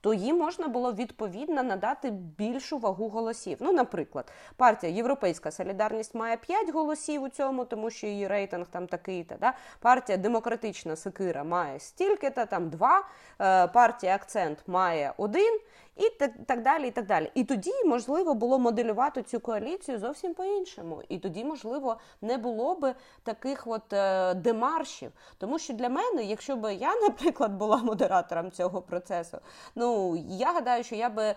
то 0.00 0.14
їм 0.14 0.38
можна 0.38 0.68
було 0.68 0.92
відповідно 0.92 1.62
надати 1.62 2.10
більшу 2.10 2.78
вагу 2.78 3.08
голосів. 3.08 3.58
Ну, 3.60 3.72
наприклад, 3.72 4.32
партія 4.56 4.92
Європейська 4.92 5.50
Солідарність 5.50 6.14
має 6.14 6.36
5 6.36 6.70
голосів 6.70 7.22
у 7.22 7.28
цьому, 7.28 7.64
тому 7.64 7.90
що 7.90 8.06
її 8.06 8.26
рейтинг 8.26 8.66
там 8.70 8.86
такий-то. 8.86 9.34
Да? 9.40 9.52
Партія 9.80 10.18
Демократична 10.18 10.96
Секира 10.96 11.44
має 11.44 11.80
стільки-то, 11.80 12.46
там 12.46 12.70
два, 12.70 13.04
е, 13.40 13.66
партія 13.66 14.14
Акцент 14.14 14.58
має 14.66 15.12
один. 15.16 15.60
І 16.00 16.10
так, 16.46 16.62
далі, 16.62 16.88
і 16.88 16.90
так 16.90 17.06
далі. 17.06 17.30
І 17.34 17.44
тоді 17.44 17.72
можливо 17.86 18.34
було 18.34 18.58
моделювати 18.58 19.22
цю 19.22 19.40
коаліцію 19.40 19.98
зовсім 19.98 20.34
по-іншому. 20.34 21.02
І 21.08 21.18
тоді, 21.18 21.44
можливо, 21.44 21.96
не 22.22 22.38
було 22.38 22.74
би 22.74 22.94
таких 23.22 23.66
от 23.66 23.92
е, 23.92 24.34
демаршів. 24.34 25.12
Тому 25.38 25.58
що 25.58 25.72
для 25.72 25.88
мене, 25.88 26.24
якщо 26.24 26.56
би 26.56 26.74
я, 26.74 26.94
наприклад, 27.08 27.52
була 27.52 27.76
модератором 27.76 28.50
цього 28.50 28.82
процесу, 28.82 29.38
ну 29.74 30.16
я 30.28 30.52
гадаю, 30.52 30.84
що 30.84 30.94
я 30.94 31.08
би 31.08 31.24
е, 31.24 31.34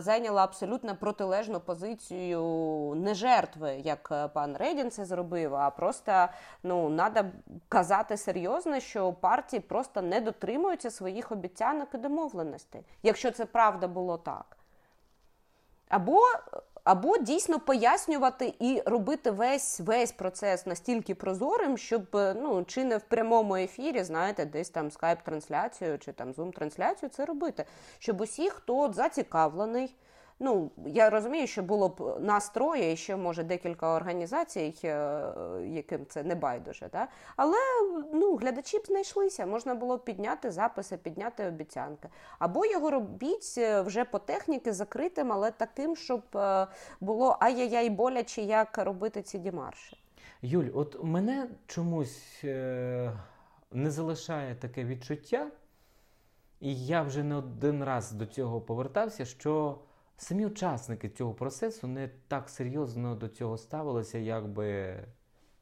зайняла 0.00 0.44
абсолютно 0.44 0.96
протилежну 0.96 1.60
позицію 1.60 2.42
не 2.96 3.14
жертви, 3.14 3.80
як 3.84 4.08
е, 4.12 4.28
пан 4.28 4.56
Рейдін 4.56 4.90
це 4.90 5.04
зробив, 5.04 5.54
а 5.54 5.70
просто 5.70 6.28
ну 6.62 6.96
треба 6.96 7.30
казати 7.68 8.16
серйозно, 8.16 8.80
що 8.80 9.12
партії 9.12 9.60
просто 9.60 10.02
не 10.02 10.20
дотримуються 10.20 10.90
своїх 10.90 11.32
обіцянок 11.32 11.88
і 11.94 11.98
домовленостей, 11.98 12.82
якщо 13.02 13.30
це 13.30 13.44
правда 13.44 13.87
було 13.88 14.18
так. 14.18 14.56
Або, 15.88 16.20
або 16.84 17.18
дійсно 17.18 17.60
пояснювати 17.60 18.54
і 18.58 18.82
робити 18.86 19.30
весь 19.30 19.80
весь 19.80 20.12
процес 20.12 20.66
настільки 20.66 21.14
прозорим, 21.14 21.78
щоб 21.78 22.02
ну, 22.12 22.64
чи 22.64 22.84
не 22.84 22.96
в 22.96 23.02
прямому 23.02 23.56
ефірі, 23.56 24.02
знаєте, 24.02 24.44
десь 24.44 24.70
там 24.70 24.88
скайп-трансляцію 24.90 25.98
чи 25.98 26.12
там 26.12 26.32
зум-трансляцію 26.32 27.08
це 27.08 27.24
робити. 27.24 27.64
Щоб 27.98 28.20
усі, 28.20 28.50
хто 28.50 28.92
зацікавлений. 28.92 29.94
Ну, 30.40 30.70
я 30.86 31.10
розумію, 31.10 31.46
що 31.46 31.62
було 31.62 31.88
б 31.88 32.16
нас 32.20 32.50
троє 32.50 32.92
і 32.92 32.96
ще 32.96 33.16
може 33.16 33.42
декілька 33.42 33.94
організацій, 33.94 34.74
е, 34.84 35.32
яким 35.66 36.06
це 36.06 36.22
не 36.22 36.34
байдуже. 36.34 36.88
Да? 36.92 37.08
Але 37.36 37.56
ну, 38.12 38.36
глядачі 38.36 38.78
б 38.78 38.86
знайшлися, 38.86 39.46
можна 39.46 39.74
було 39.74 39.96
б 39.96 40.04
підняти 40.04 40.50
записи, 40.50 40.96
підняти 40.96 41.46
обіцянки. 41.46 42.08
Або 42.38 42.66
його 42.66 42.90
робіть 42.90 43.54
е, 43.58 43.80
вже 43.80 44.04
по 44.04 44.18
техніки 44.18 44.72
закритим, 44.72 45.32
але 45.32 45.50
таким, 45.50 45.96
щоб 45.96 46.22
е, 46.34 46.66
було 47.00 47.36
ай-яй-яй 47.40 47.90
боляче, 47.90 48.42
як 48.42 48.78
робити 48.78 49.22
ці 49.22 49.38
дімарші. 49.38 49.96
Юль, 50.42 50.70
от 50.74 51.04
мене 51.04 51.48
чомусь 51.66 52.40
е- 52.44 53.12
не 53.72 53.90
залишає 53.90 54.54
таке 54.54 54.84
відчуття, 54.84 55.50
і 56.60 56.86
я 56.86 57.02
вже 57.02 57.22
не 57.22 57.36
один 57.36 57.84
раз 57.84 58.12
до 58.12 58.26
цього 58.26 58.60
повертався, 58.60 59.24
що 59.24 59.78
самі 60.18 60.46
учасники 60.46 61.08
цього 61.08 61.34
процесу 61.34 61.86
не 61.86 62.08
так 62.28 62.48
серйозно 62.48 63.14
до 63.14 63.28
цього 63.28 63.58
ставилися, 63.58 64.18
як 64.18 64.48
би 64.48 64.96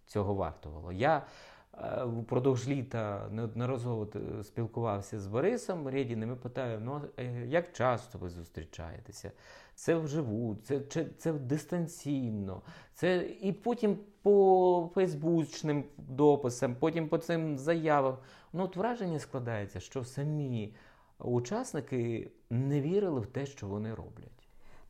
цього 0.06 0.34
вартувало. 0.34 0.92
Я 0.92 1.26
е, 1.74 2.04
впродовж 2.04 2.68
літа 2.68 3.28
неодноразово 3.30 4.08
спілкувався 4.42 5.20
з 5.20 5.26
Борисом 5.26 5.88
Редіним 5.88 6.32
і 6.32 6.36
питаю, 6.36 6.80
ну 6.80 7.02
е, 7.16 7.46
як 7.46 7.72
часто 7.72 8.18
ви 8.18 8.30
зустрічаєтеся? 8.30 9.32
Це 9.74 9.94
вживу, 9.94 10.56
це, 10.64 10.80
це, 10.80 11.06
це 11.18 11.32
дистанційно, 11.32 12.62
це 12.94 13.28
і 13.40 13.52
потім 13.52 13.98
по 14.22 14.90
фейсбучним 14.94 15.84
дописам, 15.96 16.76
потім 16.76 17.08
по 17.08 17.18
цим 17.18 17.58
заявам. 17.58 18.18
Ну, 18.52 18.64
от 18.64 18.76
враження 18.76 19.18
складається, 19.18 19.80
що 19.80 20.04
самі 20.04 20.74
учасники 21.18 22.30
не 22.50 22.80
вірили 22.80 23.20
в 23.20 23.26
те, 23.26 23.46
що 23.46 23.66
вони 23.66 23.94
роблять. 23.94 24.35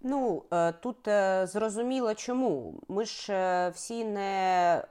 Ну 0.08 0.42
е, 0.52 0.72
тут 0.72 1.08
е, 1.08 1.46
зрозуміло 1.46 2.14
чому. 2.14 2.74
Ми 2.88 3.04
ж 3.04 3.32
е, 3.32 3.68
всі 3.68 4.04
не 4.04 4.82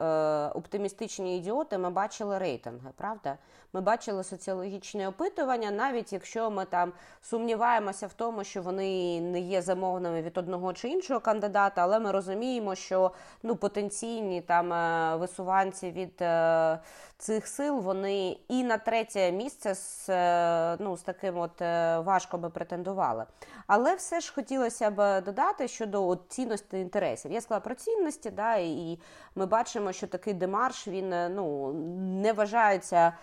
оптимістичні 0.56 1.38
ідіоти. 1.38 1.78
Ми 1.78 1.90
бачили 1.90 2.38
рейтинги, 2.38 2.90
правда? 2.96 3.38
Ми 3.76 3.82
бачили 3.82 4.24
соціологічні 4.24 5.08
опитування, 5.08 5.72
навіть 5.72 6.14
якщо 6.14 6.52
ми 6.52 6.66
там 6.66 6.94
сумніваємося 7.22 8.08
в 8.08 8.14
тому, 8.14 8.44
що 8.44 8.62
вони 8.62 9.22
не 9.22 9.40
є 9.40 9.62
замовними 9.62 10.22
від 10.22 10.38
одного 10.38 10.74
чи 10.74 10.90
іншого 10.90 11.20
кандидата, 11.20 11.82
але 11.82 12.00
ми 12.00 12.12
розуміємо, 12.12 12.76
що 12.76 13.12
ну 13.44 13.56
потенційні 13.56 14.42
там 14.42 14.74
е, 14.74 15.16
висуванці 15.16 15.92
від 15.92 16.22
е, 16.22 16.80
цих 17.18 17.48
сил 17.48 17.80
вони 17.80 18.38
і 18.48 18.64
на 18.64 18.78
третє 18.78 19.32
місце 19.32 19.76
з, 19.76 20.10
е, 20.10 20.78
ну, 20.80 20.98
з 20.98 21.02
таким 21.02 21.38
от 21.38 21.62
е, 21.62 22.00
важко 22.00 22.38
би 22.38 22.50
претендували. 22.50 23.26
Але 23.68 23.96
все 23.96 24.20
ж 24.20 24.34
хотілося 24.34 24.92
б 24.92 25.22
додати 25.22 25.68
щодо 25.68 26.08
от 26.08 26.22
цінності 26.28 26.80
інтересів. 26.80 27.32
Я 27.32 27.42
сказала 27.42 27.60
про 27.60 27.76
цінності, 27.76 28.30
да, 28.30 28.56
і 28.56 29.00
ми 29.36 29.46
бачимо, 29.46 29.92
що 29.92 30.08
такий 30.08 30.34
демарш 30.34 30.88
він 30.88 31.14
е, 31.14 31.30
ну, 31.30 31.74
не 32.22 32.34
вважається 32.34 33.14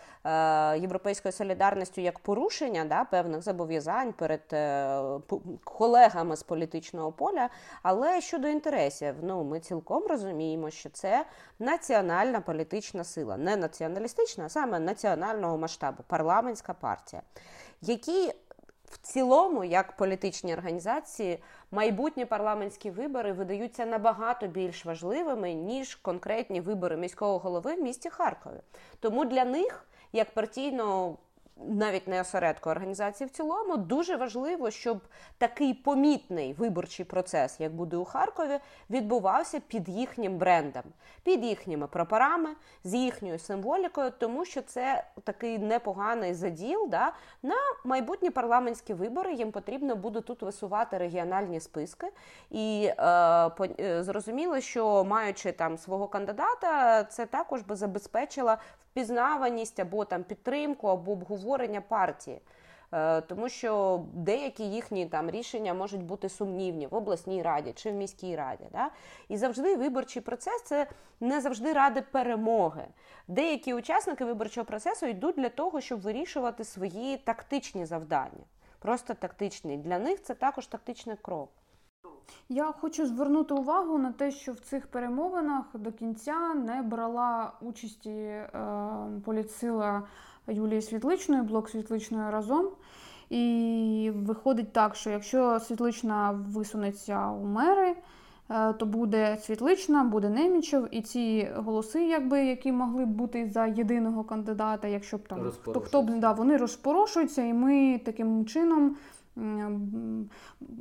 європейською 0.81 1.33
солідарністю 1.33 2.01
як 2.01 2.19
порушення 2.19 2.85
да, 2.85 3.05
певних 3.05 3.43
зобов'язань 3.43 4.13
перед 4.13 4.43
е, 4.53 5.01
колегами 5.65 6.37
з 6.37 6.43
політичного 6.43 7.13
поля. 7.13 7.49
Але 7.83 8.21
щодо 8.21 8.49
інтересів, 8.49 9.15
ну, 9.23 9.45
ми 9.45 9.61
цілком 9.61 10.03
розуміємо, 10.07 10.71
що 10.71 10.91
це 10.91 11.25
національна 11.59 12.41
політична 12.41 13.05
сила, 13.05 13.37
не 13.37 13.57
націоналістична, 13.57 14.45
а 14.45 14.49
саме 14.49 14.79
національного 14.79 15.59
масштабу, 15.59 16.03
парламентська 16.09 16.75
партія, 16.75 17.23
які 17.81 18.33
в 18.93 18.99
цілому, 18.99 19.65
як 19.65 19.97
політичні 19.97 20.55
організації, 20.55 21.39
майбутні 21.71 22.25
парламентські 22.25 22.91
вибори 22.91 23.33
видаються 23.33 23.87
набагато 23.87 24.47
більш 24.47 24.85
важливими, 24.85 25.53
ніж 25.53 25.95
конкретні 25.95 26.61
вибори 26.61 26.97
міського 26.97 27.39
голови 27.39 27.75
в 27.75 27.83
місті 27.83 28.11
Харкові. 28.11 28.61
Тому 29.01 29.25
для 29.25 29.45
них, 29.45 29.87
як 30.13 30.35
партійно. 30.35 31.17
Навіть 31.69 32.09
не 32.09 32.21
осередку 32.21 32.71
організації 32.71 33.29
в 33.29 33.31
цілому, 33.31 33.77
дуже 33.77 34.17
важливо, 34.17 34.71
щоб 34.71 35.01
такий 35.39 35.75
помітний 35.75 36.53
виборчий 36.53 37.05
процес, 37.05 37.61
як 37.61 37.75
буде 37.75 37.97
у 37.97 38.05
Харкові, 38.05 38.59
відбувався 38.91 39.61
під 39.61 39.89
їхнім 39.89 40.39
брендом, 40.39 40.83
під 41.23 41.45
їхніми 41.45 41.87
прапорами, 41.87 42.51
з 42.85 42.95
їхньою 42.95 43.39
символікою, 43.39 44.13
тому 44.19 44.45
що 44.45 44.63
це 44.63 45.05
такий 45.25 45.59
непоганий 45.59 46.35
заділ. 46.35 46.89
Да? 46.91 47.13
На 47.43 47.57
майбутні 47.85 48.31
парламентські 48.31 48.95
вибори 48.95 49.35
їм 49.35 49.53
потрібно 49.53 49.97
буде 49.97 50.21
тут 50.21 50.43
висувати 50.43 50.99
регіональні 50.99 51.61
списки. 51.61 52.07
І 52.51 52.85
е, 52.85 52.95
по, 53.49 53.67
е, 53.81 54.03
зрозуміло, 54.03 54.61
що 54.61 55.05
маючи 55.05 55.53
там 55.53 55.79
свого 55.79 56.09
кандидата, 56.09 57.05
це 57.05 57.27
також 57.27 57.63
би 57.63 57.77
забезпечило 57.77 58.57
впізнаваність 58.93 59.81
або 59.81 60.05
там 60.05 60.25
підтримку, 60.25 60.89
або 60.89 61.13
обговорення 61.13 61.81
партії. 61.81 62.41
Е, 62.93 63.21
Тому 63.21 63.49
що 63.49 64.03
деякі 64.13 64.65
їхні 64.65 65.07
там 65.07 65.31
рішення 65.31 65.75
можуть 65.75 66.03
бути 66.03 66.29
сумнівні 66.29 66.87
в 66.87 66.95
обласній 66.95 67.43
раді 67.43 67.73
чи 67.73 67.91
в 67.91 67.95
міській 67.95 68.37
раді. 68.37 68.65
Да? 68.73 68.91
І 69.29 69.37
завжди 69.37 69.77
виборчий 69.77 70.23
процес 70.23 70.63
це 70.63 70.87
не 71.21 71.41
завжди 71.41 71.73
ради 71.73 72.03
перемоги. 72.03 72.85
Деякі 73.29 73.75
учасники 73.75 74.25
виборчого 74.25 74.65
процесу 74.65 75.07
йдуть 75.07 75.37
для 75.37 75.49
того, 75.49 75.81
щоб 75.81 76.01
вирішувати 76.01 76.65
свої 76.65 77.17
тактичні 77.17 77.87
завдання. 77.87 78.45
Просто 78.79 79.15
тактичні. 79.15 79.77
Для 79.77 79.99
них 79.99 80.23
це 80.23 80.35
також 80.35 80.67
тактичний 80.67 81.17
крок. 81.23 81.51
Я 82.49 82.73
хочу 82.73 83.07
звернути 83.07 83.55
увагу 83.55 83.99
на 83.99 84.13
те, 84.13 84.31
що 84.31 84.53
в 84.53 84.61
цих 84.61 84.87
перемовинах 84.87 85.65
до 85.75 85.93
кінця 85.93 86.55
не 86.55 86.83
брала 86.83 87.53
участі 87.61 88.11
е, 88.11 88.49
політсила 89.25 90.03
Юлії 90.49 90.83
Світличної, 90.83 91.43
блок 91.43 91.69
Світличної 91.69 92.31
разом. 92.31 92.69
І 93.31 94.13
виходить 94.15 94.73
так, 94.73 94.95
що 94.95 95.11
якщо 95.11 95.61
Світлична 95.61 96.45
висунеться 96.49 97.31
у 97.31 97.45
мери, 97.45 97.97
е, 98.51 98.73
то 98.73 98.87
буде 98.87 99.37
Світлична, 99.37 100.05
буде 100.05 100.29
Немічев, 100.29 100.89
і 100.91 101.03
ці 101.03 101.49
голоси, 101.57 102.07
якби, 102.07 102.45
які 102.45 102.73
могли 102.73 103.05
б 103.05 103.09
бути 103.09 103.51
за 103.51 103.67
єдиного 103.67 104.25
кандидата, 104.25 104.89
якщо 104.89 105.17
б 105.17 105.29
там 105.29 105.51
хто, 105.63 105.81
хто 105.81 106.03
б 106.03 106.19
да, 106.19 106.33
вони 106.33 106.57
розпорошуються, 106.57 107.43
і 107.43 107.53
ми 107.53 108.01
таким 108.05 108.47
чином. 108.47 108.97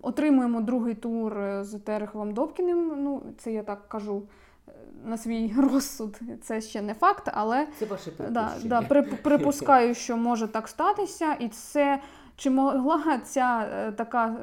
Отримуємо 0.02 0.62
другий 0.62 0.96
тур 0.96 1.38
е, 1.38 1.64
з 1.64 1.80
Тереховим 1.80 2.34
Добкіним. 2.34 3.04
Ну, 3.04 3.24
це 3.38 3.52
я 3.52 3.64
так 3.64 3.88
кажу 3.88 4.24
е, 4.68 4.72
на 5.06 5.18
свій 5.18 5.54
розсуд. 5.58 6.20
Це 6.42 6.62
ще 6.62 6.82
не 6.82 6.94
факт, 6.94 7.32
але 7.34 7.68
Це 7.80 7.86
ваше 7.86 8.12
Да, 8.30 8.54
да, 8.64 8.82
припускаю, 9.24 9.96
що 9.96 10.18
може 10.18 10.48
так 10.48 10.68
статися, 10.68 11.34
і 11.34 11.50
це 11.50 12.00
чи 12.42 12.50
могла 12.50 13.20
ця 13.24 13.70
е, 13.74 13.92
така 13.92 14.36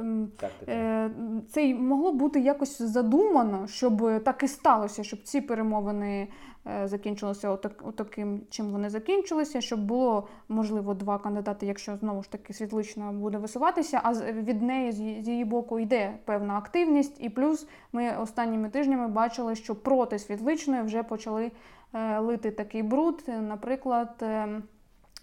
е, 0.69 1.11
це 1.51 1.75
могло 1.75 2.13
бути 2.13 2.41
якось 2.41 2.83
задумано, 2.83 3.67
щоб 3.67 4.23
так 4.25 4.43
і 4.43 4.49
сталося, 4.49 5.05
щоб 5.05 5.23
ці 5.23 5.41
перемовини 5.41 6.29
е, 6.67 6.89
закінчилися 6.89 7.51
отак, 7.51 7.73
отаким, 7.85 8.41
чим 8.51 8.71
вони 8.73 8.91
закінчилися, 8.91 9.61
щоб 9.61 9.87
було 9.87 10.29
можливо 10.49 10.95
два 10.95 11.19
кандидати, 11.19 11.67
якщо 11.67 11.97
знову 11.97 12.23
ж 12.23 12.31
таки 12.31 12.53
світлично 12.53 13.13
буде 13.13 13.39
висуватися, 13.39 14.01
а 14.05 14.13
від 14.33 14.63
неї 14.63 14.93
з 14.93 15.01
її- 15.01 15.45
боку 15.45 15.79
йде 15.79 16.15
певна 16.25 16.59
активність, 16.59 17.17
і 17.21 17.29
плюс 17.29 17.69
ми 17.93 18.17
останніми 18.17 18.69
тижнями 18.69 19.09
бачили, 19.09 19.55
що 19.55 19.75
проти 19.75 20.19
світличної 20.19 20.83
вже 20.83 21.03
почали 21.03 21.51
е, 21.95 22.19
лити 22.19 22.51
такий 22.51 22.83
бруд. 22.83 23.25
Наприклад, 23.49 24.25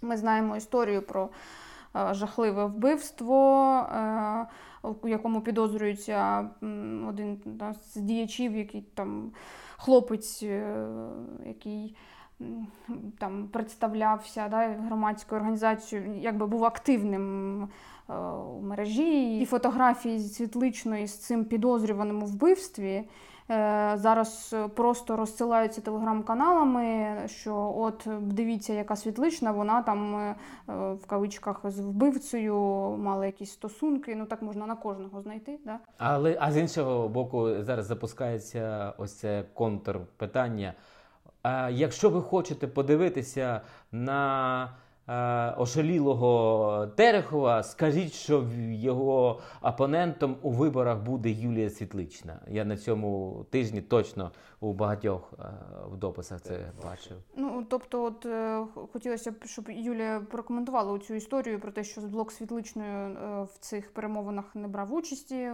ми 0.01 0.17
знаємо 0.17 0.55
історію 0.55 1.01
про 1.01 1.29
жахливе 2.11 2.65
вбивство, 2.65 3.69
е, 3.79 4.45
у 5.01 5.07
якому 5.07 5.41
підозрюється 5.41 6.49
один 7.09 7.41
з 7.93 7.95
діячів, 7.95 8.55
який 8.55 8.81
там 8.81 9.31
хлопець, 9.77 10.43
е, 10.43 10.87
який 11.45 11.95
там 13.17 13.47
представлявся 13.47 14.47
да, 14.49 14.67
громадською 14.67 15.41
організацією, 15.41 16.19
якби 16.19 16.47
був 16.47 16.65
активним 16.65 17.63
е, 17.63 18.15
у 18.17 18.61
мережі. 18.61 19.39
І 19.39 19.45
фотографії 19.45 20.19
світличної 20.19 21.07
з 21.07 21.17
цим 21.17 21.45
підозрюваним 21.45 22.23
у 22.23 22.25
вбивстві. 22.25 23.03
Е, 23.51 23.91
Зараз 23.97 24.51
е, 24.53 24.67
просто 24.67 25.15
розсилаються 25.15 25.81
телеграм-каналами, 25.81 27.17
що 27.27 27.73
от 27.77 28.07
дивіться, 28.21 28.73
яка 28.73 28.95
світлична, 28.95 29.51
вона 29.51 29.81
там 29.81 30.15
е, 30.15 30.35
в 30.93 31.05
кавичках 31.07 31.59
з 31.63 31.79
вбивцею 31.79 32.55
мала 32.97 33.25
якісь 33.25 33.51
стосунки. 33.51 34.15
Ну 34.15 34.25
так 34.25 34.41
можна 34.41 34.65
на 34.65 34.75
кожного 34.75 35.21
знайти. 35.21 35.59
Да? 35.65 35.79
Але 35.97 36.37
а 36.41 36.51
з 36.51 36.57
іншого 36.57 37.09
боку, 37.09 37.63
зараз 37.63 37.85
запускається 37.85 38.93
ось 38.97 39.13
це 39.13 39.43
контрпитання. 39.53 40.73
А 41.43 41.69
якщо 41.69 42.09
ви 42.09 42.21
хочете 42.21 42.67
подивитися 42.67 43.61
на 43.91 44.69
ошалілого 45.57 46.87
Терехова, 46.95 47.63
скажіть, 47.63 48.13
що 48.13 48.47
його 48.71 49.39
опонентом 49.61 50.37
у 50.41 50.51
виборах 50.51 50.99
буде 50.99 51.31
Юлія 51.31 51.69
Світлична. 51.69 52.39
Я 52.47 52.65
на 52.65 52.77
цьому 52.77 53.45
тижні 53.49 53.81
точно 53.81 54.31
у 54.59 54.73
багатьох 54.73 55.33
е, 55.39 55.43
в 55.91 55.97
дописах 55.97 56.41
це 56.41 56.71
бачив. 56.83 57.17
Ну 57.35 57.65
тобто, 57.69 58.03
от 58.03 58.25
е, 58.25 58.65
хотілося 58.93 59.31
б, 59.31 59.35
щоб 59.45 59.69
Юлія 59.69 60.19
прокоментувала 60.31 60.99
цю 60.99 61.13
історію 61.13 61.59
про 61.59 61.71
те, 61.71 61.83
що 61.83 62.01
блок 62.01 62.31
світличної 62.31 62.91
е, 62.91 63.43
в 63.43 63.57
цих 63.59 63.93
перемовинах 63.93 64.55
не 64.55 64.67
брав 64.67 64.93
участі, 64.93 65.49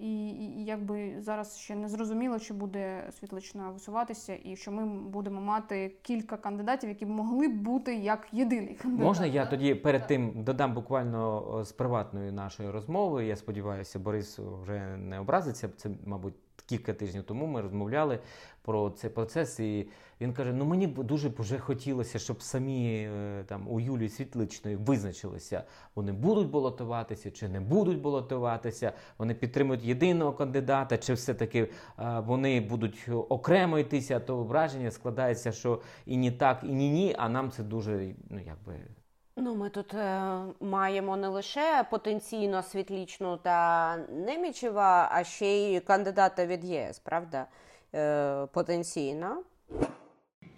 і, 0.00 0.28
і, 0.28 0.64
якби 0.64 1.14
зараз 1.20 1.58
ще 1.58 1.74
не 1.74 1.88
зрозуміло, 1.88 2.38
чи 2.38 2.54
буде 2.54 3.08
світлична 3.18 3.70
висуватися, 3.70 4.38
і 4.44 4.56
що 4.56 4.72
ми 4.72 4.86
будемо 4.86 5.40
мати 5.40 5.96
кілька 6.02 6.36
кандидатів, 6.36 6.88
які 6.88 7.06
могли 7.06 7.48
б 7.48 7.62
бути 7.62 7.94
як 7.94 8.28
єдиний 8.32 8.74
кандидат. 8.74 9.06
Можна 9.06 9.26
я 9.26 9.46
тоді 9.46 9.74
перед 9.74 10.06
тим 10.06 10.32
додам 10.44 10.74
буквально 10.74 11.64
з 11.64 11.72
приватної 11.72 12.32
нашої 12.32 12.70
розмови. 12.70 13.26
Я 13.26 13.36
сподіваюся, 13.36 13.98
Борис 13.98 14.38
вже 14.38 14.96
не 14.96 15.20
образиться. 15.20 15.68
Це, 15.76 15.90
мабуть, 16.06 16.34
кілька 16.66 16.92
тижнів 16.92 17.22
тому 17.22 17.46
ми 17.46 17.60
розмовляли 17.60 18.18
про 18.62 18.90
цей 18.90 19.10
процес, 19.10 19.60
і 19.60 19.88
він 20.20 20.32
каже: 20.32 20.52
ну 20.52 20.64
мені 20.64 20.86
б 20.86 21.04
дуже 21.04 21.28
вже 21.38 21.58
хотілося, 21.58 22.18
щоб 22.18 22.42
самі 22.42 23.08
е, 23.12 23.44
там 23.46 23.68
у 23.68 23.80
Юлії 23.80 24.08
Світличної 24.08 24.76
визначилися, 24.76 25.64
вони 25.94 26.12
будуть 26.12 26.50
балотуватися 26.50 27.30
чи 27.30 27.48
не 27.48 27.60
будуть 27.60 28.00
балотуватися, 28.00 28.92
вони 29.18 29.34
підтримують 29.34 29.84
єдиного 29.84 30.32
кандидата, 30.32 30.98
чи 30.98 31.14
все-таки 31.14 31.68
е, 31.98 32.22
вони 32.26 32.60
будуть 32.60 33.08
окремо 33.28 33.78
йтися, 33.78 34.20
то 34.20 34.42
враження 34.44 34.90
складається, 34.90 35.52
що 35.52 35.80
і 36.06 36.16
ні 36.16 36.32
так, 36.32 36.60
і 36.62 36.72
ні 36.72 36.90
ні, 36.90 37.14
а 37.18 37.28
нам 37.28 37.50
це 37.50 37.62
дуже 37.62 38.14
ну 38.30 38.40
якби. 38.46 38.97
Ну, 39.40 39.54
ми 39.54 39.70
тут 39.70 39.94
е, 39.94 40.20
маємо 40.60 41.16
не 41.16 41.28
лише 41.28 41.84
потенційно 41.90 42.62
світлічну 42.62 43.36
та 43.36 43.96
Немічева, 43.96 45.08
а 45.12 45.24
ще 45.24 45.46
й 45.46 45.80
кандидата 45.80 46.46
від 46.46 46.64
ЄС, 46.64 46.98
правда? 46.98 47.46
Е, 47.94 48.46
потенційно. 48.46 49.42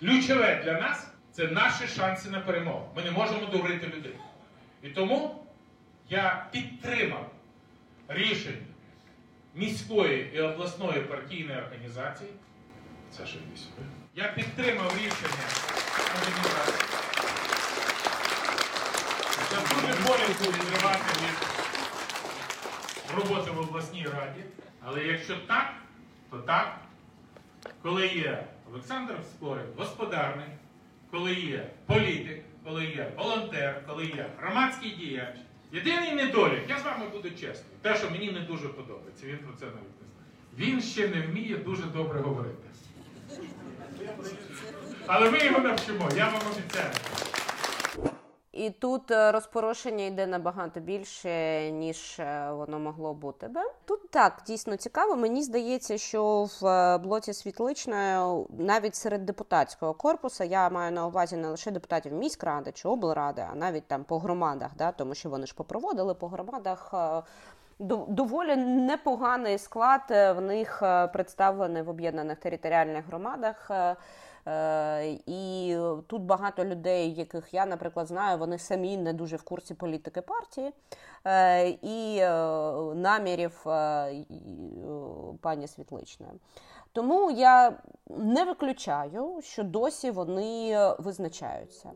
Ключове 0.01 0.63
для 0.65 0.73
нас 0.73 1.07
це 1.33 1.47
наші 1.47 1.87
шанси 1.87 2.31
на 2.31 2.41
перемогу. 2.41 2.89
Ми 2.97 3.05
не 3.05 3.11
можемо 3.11 3.47
дурити 3.47 3.87
людей. 3.87 4.17
І 4.83 4.89
тому 4.89 5.45
я 6.09 6.47
підтримав 6.51 7.31
рішення 8.09 8.67
міської 9.55 10.33
і 10.35 10.41
обласної 10.41 11.01
партійної 11.01 11.59
організації. 11.59 12.31
Це 13.11 13.27
ж 13.27 13.33
сюди. 13.33 13.89
Я 14.15 14.33
підтримав 14.33 14.93
рішення 14.97 15.45
організації. 16.17 17.10
Дуже 19.69 20.03
боляче 20.03 20.33
відривати 20.41 21.13
від 21.23 21.37
роботи 23.17 23.51
в 23.51 23.61
обласній 23.61 24.05
раді. 24.05 24.45
Але 24.85 25.05
якщо 25.05 25.37
так, 25.37 25.75
то 26.31 26.39
так 26.39 26.81
коли 27.83 28.07
є 28.07 28.45
Олександр 28.71 29.15
Скорик, 29.37 29.67
господарник, 29.77 30.49
коли 31.11 31.35
є 31.35 31.71
політик, 31.87 32.43
коли 32.65 32.85
є 32.85 33.13
волонтер, 33.17 33.83
коли 33.87 34.05
є 34.05 34.27
громадський 34.39 34.91
діяч. 34.91 35.37
Єдиний 35.73 36.13
недолік, 36.13 36.61
я 36.69 36.79
з 36.79 36.85
вами 36.85 37.09
буду 37.09 37.31
чесним, 37.31 37.67
те, 37.83 37.97
що 37.97 38.11
мені 38.11 38.31
не 38.31 38.41
дуже 38.41 38.69
подобається, 38.69 39.27
він 39.27 39.39
про 39.39 39.53
це 39.61 39.67
навіть 39.67 40.01
не 40.01 40.07
знає. 40.07 40.73
Він 40.73 40.83
ще 40.83 41.09
не 41.09 41.27
вміє 41.27 41.57
дуже 41.57 41.83
добре 41.83 42.21
говорити. 42.21 42.57
Але 45.07 45.31
ми 45.31 45.39
його 45.39 45.59
навчимо, 45.59 46.09
я 46.17 46.25
вам 46.29 46.43
обіцяю. 46.53 46.91
І 48.61 48.71
тут 48.71 49.11
е, 49.11 49.33
розпорошення 49.33 50.05
йде 50.05 50.27
набагато 50.27 50.81
більше, 50.81 51.31
ніж 51.71 52.17
е, 52.21 52.51
воно 52.53 52.79
могло 52.79 53.15
бути 53.15 53.49
би. 53.49 53.61
Тут 53.85 54.11
так 54.11 54.43
дійсно 54.47 54.77
цікаво. 54.77 55.17
Мені 55.17 55.43
здається, 55.43 55.99
що 55.99 56.43
в 56.61 56.67
е, 56.67 56.99
блоці 56.99 57.33
світличної 57.33 58.45
навіть 58.59 58.95
серед 58.95 59.27
депутатського 59.27 59.95
корпусу 59.95 60.45
я 60.45 60.71
маю 60.71 60.93
на 60.93 61.07
увазі 61.07 61.37
не 61.37 61.49
лише 61.49 61.71
депутатів 61.71 62.13
міськради 62.13 62.73
чи 62.73 62.89
облради, 62.89 63.45
а 63.53 63.55
навіть 63.55 63.87
там 63.87 64.05
по 64.05 64.19
громадах, 64.19 64.71
да, 64.79 64.93
тому 64.93 65.15
що 65.15 65.31
вони 65.31 65.47
ж 65.47 65.55
попроводили 65.55 66.15
по 66.15 66.29
громадах. 66.29 66.95
до- 67.79 68.07
Доволі 68.09 68.57
непоганий 68.57 69.59
склад 69.59 70.01
в 70.11 70.41
них 70.41 70.83
представлений 71.13 71.83
в 71.83 71.89
об'єднаних 71.89 72.39
територіальних 72.39 73.07
громадах. 73.07 73.71
Е, 74.47 75.19
і 75.27 75.77
тут 76.07 76.23
багато 76.23 76.65
людей, 76.65 77.15
яких 77.15 77.55
я, 77.55 77.67
наприклад, 77.67 78.07
знаю, 78.07 78.39
вони 78.39 78.59
самі 78.59 78.97
не 78.97 79.13
дуже 79.13 79.37
в 79.37 79.43
курсі 79.43 79.75
політики 79.75 80.21
партії 80.21 80.73
е, 81.25 81.69
і 81.69 82.17
е, 82.19 82.31
намірів 82.95 83.63
пані 85.41 85.67
Світличної. 85.67 86.33
Тому 86.93 87.31
я 87.31 87.79
не 88.07 88.45
виключаю, 88.45 89.41
що 89.43 89.65
досі 89.65 90.11
вони 90.11 90.79
визначаються. 90.99 91.91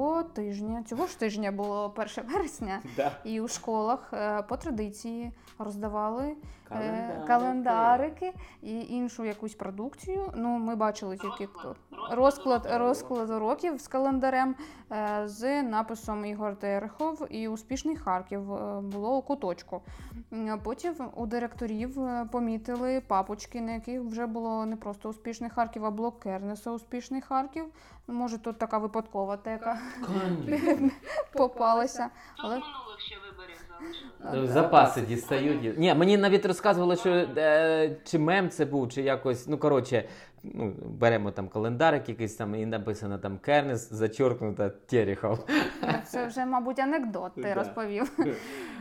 Цього 0.00 0.22
тижня, 0.22 0.82
цього 0.82 1.06
ж 1.06 1.18
тижня 1.18 1.52
було 1.52 1.94
1 1.96 2.24
вересня, 2.32 2.80
і 3.24 3.40
у 3.40 3.48
школах 3.48 4.10
е, 4.12 4.42
по 4.42 4.56
традиції 4.56 5.32
роздавали 5.58 6.36
е, 6.70 7.24
календарики 7.26 8.32
і 8.62 8.80
іншу 8.80 9.24
якусь 9.24 9.54
продукцію. 9.54 10.32
Ну, 10.36 10.48
ми 10.48 10.76
бачили 10.76 11.16
тільки 11.16 11.48
розклад, 12.10 12.68
розклад 12.70 13.30
уроків 13.30 13.80
з 13.80 13.88
календарем 13.88 14.54
е, 14.92 15.22
з 15.24 15.62
написом 15.62 16.24
Ігор 16.24 16.56
Терехов 16.56 17.26
і 17.30 17.48
Успішний 17.48 17.96
Харків 17.96 18.42
було 18.82 19.16
у 19.16 19.22
куточку. 19.22 19.82
Потім 20.62 20.94
у 21.14 21.26
директорів 21.26 21.98
помітили 22.32 23.00
папочки, 23.00 23.60
на 23.60 23.72
яких 23.72 24.00
вже 24.00 24.26
було 24.26 24.66
не 24.66 24.76
просто 24.76 25.08
успішний 25.08 25.50
Харків, 25.50 25.84
а 25.84 25.90
блок 25.90 26.20
Кернеса 26.20 26.70
Успішний 26.70 27.20
Харків. 27.20 27.64
Може, 28.06 28.38
тут 28.38 28.58
така 28.58 28.78
випадкова 28.78 29.36
тека 29.36 29.78
попалася. 31.32 32.08
Але 32.38 32.60
Запаси 34.46 35.00
дістають. 35.00 35.78
Ні, 35.78 35.94
мені 35.94 36.16
навіть 36.16 36.46
розказували, 36.46 36.96
що 36.96 37.10
е, 37.10 37.96
чи 38.04 38.18
мем 38.18 38.50
це 38.50 38.64
був, 38.64 38.88
чи 38.92 39.02
якось. 39.02 39.48
Ну, 39.48 39.58
коротше, 39.58 40.08
ну, 40.42 40.72
беремо 41.00 41.30
там 41.30 41.48
календарик 41.48 42.08
якийсь 42.08 42.34
там 42.34 42.54
і 42.54 42.66
написано 42.66 43.18
там 43.18 43.38
Кернес, 43.38 43.92
зачоркнуто 43.92 44.70
Терехов. 44.86 45.46
це 46.06 46.26
вже, 46.26 46.46
мабуть, 46.46 46.78
анекдот 46.78 47.34
ти 47.34 47.42
Да. 47.42 47.54
розповів. 47.54 48.12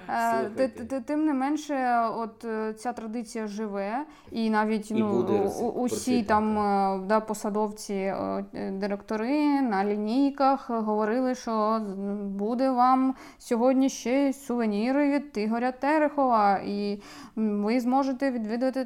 Е, 0.13 0.31
Слухайте. 0.31 0.67
ти- 0.67 0.85
ти- 0.85 1.01
Тим 1.01 1.25
не 1.25 1.33
менше, 1.33 1.99
от 2.17 2.45
е, 2.45 2.73
ця 2.73 2.93
традиція 2.93 3.47
живе, 3.47 4.05
і 4.31 4.49
навіть 4.49 4.91
І 4.91 4.93
ну, 4.93 5.21
усі 5.75 6.23
там 6.23 6.57
е, 6.59 6.99
да, 7.07 7.19
посадовці, 7.19 8.13
директори 8.71 9.61
на 9.61 9.85
лінійках 9.85 10.69
говорили, 10.69 11.35
що 11.35 11.81
буде 12.23 12.71
вам 12.71 13.15
сьогодні 13.37 13.89
ще 13.89 14.33
сувеніри 14.33 15.11
від 15.11 15.37
Ігоря 15.37 15.71
Терехова, 15.71 16.59
і 16.65 17.01
ви 17.35 17.79
зможете 17.79 18.31
відвідати 18.31 18.85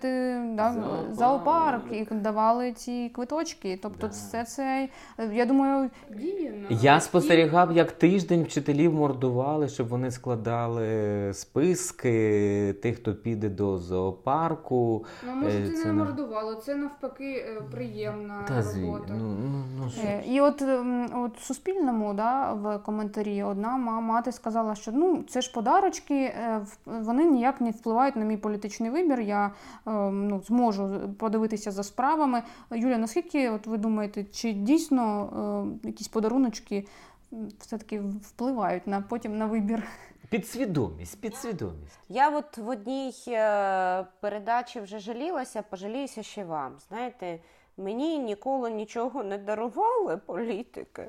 да, 0.53 0.73
Зоопарк. 0.73 1.13
зоопарк, 1.13 1.83
і 1.91 2.07
давали 2.15 2.71
ці 2.71 3.09
квиточки. 3.15 3.79
Тобто, 3.81 4.07
все 4.07 4.43
це, 4.43 4.89
я 5.33 5.45
думаю, 5.45 5.89
діє 6.17 6.53
Я 6.69 6.99
спостерігав, 6.99 7.71
як 7.71 7.91
тиждень 7.91 8.43
вчителів 8.43 8.93
мордували, 8.93 9.67
щоб 9.67 9.87
вони 9.87 10.11
складали 10.11 11.12
списки 11.33 12.75
тих, 12.81 12.97
хто 12.97 13.15
піде 13.15 13.49
до 13.49 13.77
зоопарку. 13.77 15.05
Ну, 15.27 15.35
може, 15.35 15.67
це 15.67 15.73
це 15.73 15.85
не 15.85 15.93
мордувало, 15.93 16.55
це 16.55 16.75
навпаки 16.75 17.45
е, 17.47 17.61
приємна 17.71 18.43
Та 18.47 18.61
робота. 18.61 19.13
ну, 19.17 19.37
ну, 19.41 19.63
ну 19.77 19.89
що. 19.89 20.01
Е, 20.07 20.23
І 20.27 20.41
от, 20.41 20.61
от 21.15 21.37
в 21.37 21.43
Суспільному 21.43 22.13
да, 22.13 22.53
в 22.53 22.77
коментарі 22.77 23.43
одна 23.43 23.77
мати 23.77 24.31
сказала, 24.31 24.75
що 24.75 24.91
ну 24.91 25.23
це 25.29 25.41
ж 25.41 25.51
подарочки, 25.53 26.15
е, 26.15 26.65
вони 26.85 27.25
ніяк 27.25 27.61
не 27.61 27.71
впливають 27.71 28.15
на 28.15 28.25
мій 28.25 28.37
політичний 28.37 28.89
вибір. 28.89 29.19
Я 29.19 29.51
ну, 30.11 30.41
зможу 30.45 30.89
подивитися 31.19 31.71
за 31.71 31.83
справами. 31.83 32.43
Юля, 32.71 32.97
наскільки 32.97 33.49
от 33.49 33.67
ви 33.67 33.77
думаєте, 33.77 34.23
чи 34.23 34.53
дійсно 34.53 35.29
якісь 35.83 36.07
подаруночки 36.07 36.87
все-таки 37.59 37.99
впливають 37.99 38.87
на 38.87 39.01
потім 39.01 39.37
на 39.37 39.45
вибір? 39.45 39.83
Підсвідомість, 40.33 41.21
підсвідомість. 41.21 41.99
Я 42.09 42.29
от 42.29 42.57
в 42.57 42.69
одній 42.69 43.13
е, 43.27 44.05
передачі 44.19 44.79
вже 44.79 44.99
жалілася, 44.99 45.63
пожаліюся 45.69 46.23
ще 46.23 46.43
вам. 46.43 46.75
Знаєте, 46.89 47.39
мені 47.77 48.19
ніколи 48.19 48.71
нічого 48.71 49.23
не 49.23 49.37
дарували 49.37 50.17
політики. 50.17 51.07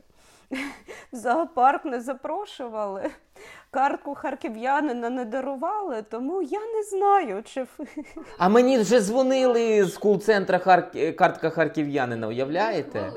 В 1.12 1.16
зоопарк 1.16 1.84
не 1.84 2.00
запрошували, 2.00 3.10
картку 3.70 4.14
харків'янина 4.14 5.10
не 5.10 5.24
дарували, 5.24 6.02
тому 6.02 6.42
я 6.42 6.60
не 6.60 6.82
знаю, 6.82 7.42
чи 7.42 7.66
А 8.38 8.48
мені 8.48 8.78
вже 8.78 9.00
дзвонили 9.00 9.84
з 9.84 9.98
кул-центра 9.98 10.58
Харк... 10.58 11.16
картка 11.16 11.50
харків'янина, 11.50 12.28
уявляєте? 12.28 13.12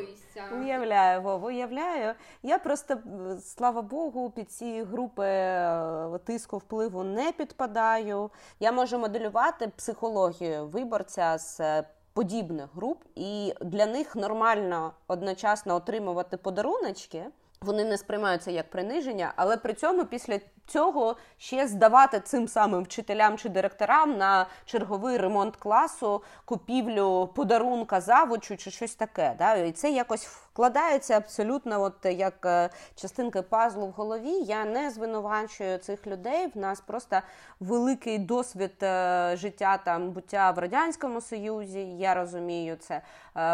Уявляю, 0.54 1.22
Вова, 1.22 1.48
уявляю. 1.48 2.14
Я 2.44 2.58
просто, 2.60 2.98
слава 3.42 3.82
Богу, 3.82 4.30
під 4.30 4.52
ці 4.52 4.84
групи 4.84 5.26
е, 5.26 6.20
тиску 6.26 6.58
впливу 6.58 7.04
не 7.04 7.32
підпадаю. 7.32 8.30
Я 8.60 8.72
можу 8.72 9.00
моделювати 9.00 9.68
психологію 9.68 10.68
виборця 10.68 11.38
з 11.38 11.60
е, 11.60 11.84
подібних 12.14 12.76
груп, 12.76 13.04
і 13.16 13.54
для 13.62 13.86
них 13.86 14.16
нормально 14.16 14.94
одночасно 15.08 15.76
отримувати 15.76 16.38
подаруночки. 16.38 17.26
Вони 17.62 17.86
не 17.86 17.98
сприймаються 17.98 18.52
як 18.52 18.70
приниження, 18.70 19.34
але 19.36 19.58
при 19.58 19.74
цьому 19.74 20.06
після 20.06 20.40
цього 20.68 21.16
ще 21.38 21.68
здавати 21.68 22.20
цим 22.20 22.48
самим 22.48 22.84
вчителям 22.84 23.38
чи 23.38 23.50
директорам 23.50 24.18
на 24.18 24.46
черговий 24.66 25.18
ремонт 25.18 25.56
класу, 25.56 26.24
купівлю 26.46 27.30
подарунка 27.36 28.02
завучу 28.02 28.58
чи 28.58 28.72
щось 28.72 28.96
таке. 28.96 29.36
Да? 29.38 29.56
І 29.56 29.72
це 29.72 29.92
якось 29.92 30.26
вкладається 30.58 31.18
абсолютно, 31.18 31.82
от 31.82 32.06
як 32.06 32.46
е, 32.46 32.70
частинки 32.96 33.42
пазлу 33.42 33.88
в 33.88 33.92
голові. 33.92 34.32
Я 34.32 34.66
не 34.66 34.90
звинувачую 34.90 35.78
цих 35.78 36.08
людей. 36.08 36.48
В 36.56 36.58
нас 36.58 36.82
просто 36.82 37.22
великий 37.60 38.20
досвід 38.20 38.72
е, 38.84 39.34
життя 39.36 39.78
там 39.78 40.12
буття 40.12 40.52
в 40.52 40.60
радянському 40.60 41.22
союзі. 41.22 41.80
Я 41.80 42.14
розумію 42.14 42.76
це. 42.76 42.96
Е, 42.96 43.02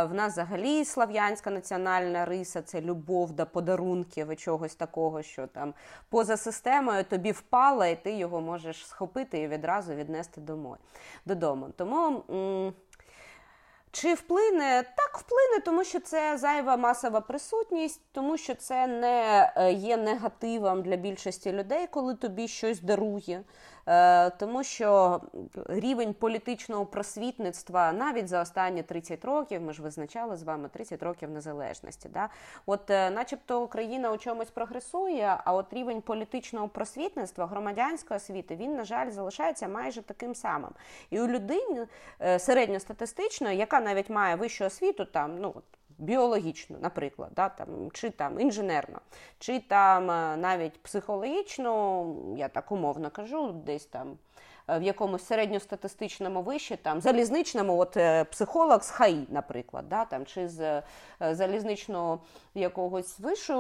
В 0.04 0.14
нас 0.14 0.34
взагалі 0.34 0.86
слав'янська 0.86 1.50
національна 1.50 2.26
риса 2.26 2.62
це 2.62 2.82
любов 2.82 3.32
до 3.32 3.46
подарунків 3.46 4.32
і 4.32 4.36
чогось 4.36 4.76
такого, 4.76 5.22
що 5.22 5.48
там 5.48 5.74
поза 6.10 6.38
системою 6.38 7.04
тобі 7.04 7.32
впало, 7.32 7.86
і 7.86 7.96
ти 7.96 8.12
його 8.12 8.42
можеш 8.42 8.88
схопити 8.88 9.40
і 9.40 9.48
відразу 9.48 9.94
віднести 9.94 10.42
домой, 10.42 10.78
додому. 11.26 11.70
Тому. 11.78 12.24
Чи 13.94 14.14
вплине? 14.14 14.84
Так, 14.96 15.18
вплине, 15.18 15.60
тому 15.66 15.84
що 15.84 16.00
це 16.00 16.38
зайва 16.38 16.78
масова 16.78 17.22
присутність, 17.22 18.02
тому 18.12 18.38
що 18.38 18.56
це 18.56 18.88
не 18.88 19.52
е, 19.56 19.74
є 19.74 19.98
негативом 19.98 20.82
для 20.82 20.96
більшості 20.96 21.52
людей, 21.52 21.88
коли 21.88 22.16
тобі 22.16 22.48
щось 22.48 22.80
дарує. 22.80 23.44
Е, 23.88 24.30
Тому 24.30 24.64
що 24.64 25.22
рівень 25.66 26.14
політичного 26.14 26.86
просвітництва 26.86 27.92
навіть 27.92 28.28
за 28.28 28.42
останні 28.42 28.84
30 28.84 29.26
років, 29.26 29.62
ми 29.62 29.74
ж 29.74 29.82
визначали 29.82 30.38
з 30.38 30.44
вами 30.44 30.70
30 30.70 31.04
років 31.04 31.30
незалежності. 31.30 32.10
Да? 32.10 32.30
От, 32.66 32.90
е, 32.90 33.10
начебто, 33.10 33.64
Україна 33.64 34.12
у 34.12 34.18
чомусь 34.18 34.50
прогресує, 34.50 35.38
а 35.46 35.54
от 35.54 35.74
рівень 35.74 36.02
політичного 36.02 36.68
просвітництва, 36.68 37.48
громадянської 37.48 38.18
освіти, 38.18 38.56
він, 38.56 38.76
на 38.76 38.84
жаль, 38.84 39.12
залишається 39.12 39.68
майже 39.68 40.02
таким 40.02 40.36
самим. 40.36 40.72
І 41.10 41.22
у 41.22 41.28
людини 41.28 41.88
е, 42.22 42.40
середньостатистичної, 42.40 43.58
яка 43.58 43.80
навіть 43.80 44.10
має 44.10 44.36
вищу 44.36 44.66
освіту, 44.66 45.06
там, 45.06 45.40
ну, 45.40 45.54
от, 46.04 46.08
біологічну, 46.08 46.78
наприклад, 46.82 47.32
да, 47.36 47.50
там, 47.50 47.92
чи 47.92 48.10
там 48.10 48.40
інженерно, 48.40 49.02
чи 49.40 49.60
там 49.60 50.12
е, 50.12 50.38
навіть 50.38 50.84
психологічно, 50.84 52.06
я 52.38 52.48
так 52.48 52.72
умовно 52.72 53.10
кажу, 53.10 53.52
десь 53.52 53.86
там 53.86 54.18
в 54.68 54.82
якомусь 54.82 55.26
середньостатистичному 55.26 56.42
виші, 56.42 56.76
там 56.76 57.02
залізничному, 57.02 57.78
от 57.80 57.98
е, 57.98 58.24
психолог 58.24 58.84
з 58.84 58.90
ХАІ, 58.90 59.28
наприклад, 59.30 59.90
да, 59.90 60.06
там, 60.06 60.26
чи 60.26 60.48
з 60.48 60.62
е, 60.62 60.84
залізничного 61.36 62.20
якогось 62.56 63.20
вишу, 63.20 63.56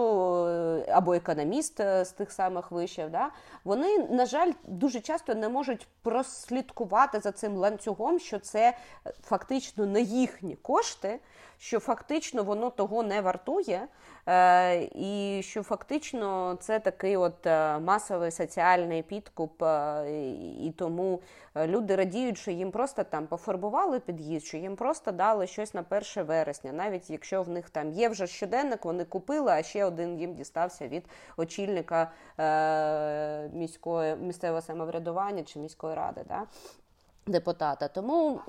е, 0.47 0.85
або 0.91 1.13
економіст 1.13 1.79
е, 1.79 2.05
з 2.05 2.11
тих 2.11 2.31
самих 2.31 2.71
вишів, 2.71 3.09
да, 3.09 3.29
вони, 3.63 3.97
на 3.97 4.25
жаль, 4.25 4.51
дуже 4.63 4.99
часто 4.99 5.35
не 5.35 5.49
можуть 5.49 5.87
прослідкувати 6.01 7.19
за 7.19 7.31
цим 7.31 7.57
ланцюгом, 7.57 8.19
що 8.19 8.39
це 8.39 8.77
е, 9.07 9.13
фактично 9.23 9.85
не 9.85 10.01
їхні 10.01 10.55
кошти, 10.55 11.19
що 11.57 11.79
фактично 11.79 12.43
воно 12.43 12.69
того 12.69 13.03
не 13.03 13.21
вартує, 13.21 13.81
е, 13.81 13.87
і 14.95 15.41
що 15.43 15.63
фактично 15.63 16.57
це 16.61 16.79
такий 16.79 17.17
от 17.17 17.47
е, 17.47 17.79
масовий 17.79 18.31
соціальний 18.31 19.03
підкуп, 19.03 19.63
е, 19.63 20.05
і- 20.59 20.71
тому 20.77 21.21
е, 21.55 21.67
люди 21.67 21.95
радіють, 21.95 22.37
що 22.37 22.51
їм 22.51 22.71
просто 22.71 23.03
там 23.03 23.27
пофарбували 23.27 23.99
під'їзд, 23.99 24.45
що 24.45 24.57
їм 24.57 24.75
просто 24.75 25.11
дали 25.11 25.47
щось 25.47 25.73
на 25.73 25.81
1 25.81 26.23
вересня, 26.23 26.71
навіть 26.71 27.09
якщо 27.09 27.43
в 27.43 27.49
них 27.49 27.69
там 27.69 27.91
є 27.91 28.09
вже 28.09 28.27
щоденник, 28.27 28.85
вони 28.85 29.05
купили, 29.05 29.51
а 29.51 29.63
ще 29.63 29.85
один 29.85 30.19
їм 30.19 30.33
дістався 30.33 30.87
від 30.87 31.05
очільника 31.37 32.11
е, 32.39 33.49
міської 33.53 34.15
місцевого 34.15 34.61
самоврядування 34.61 35.43
чи 35.43 35.59
міської 35.59 35.95
ради. 35.95 36.21
Да? 36.27 36.43
Депутата. 37.27 37.87
Тому 37.87 38.39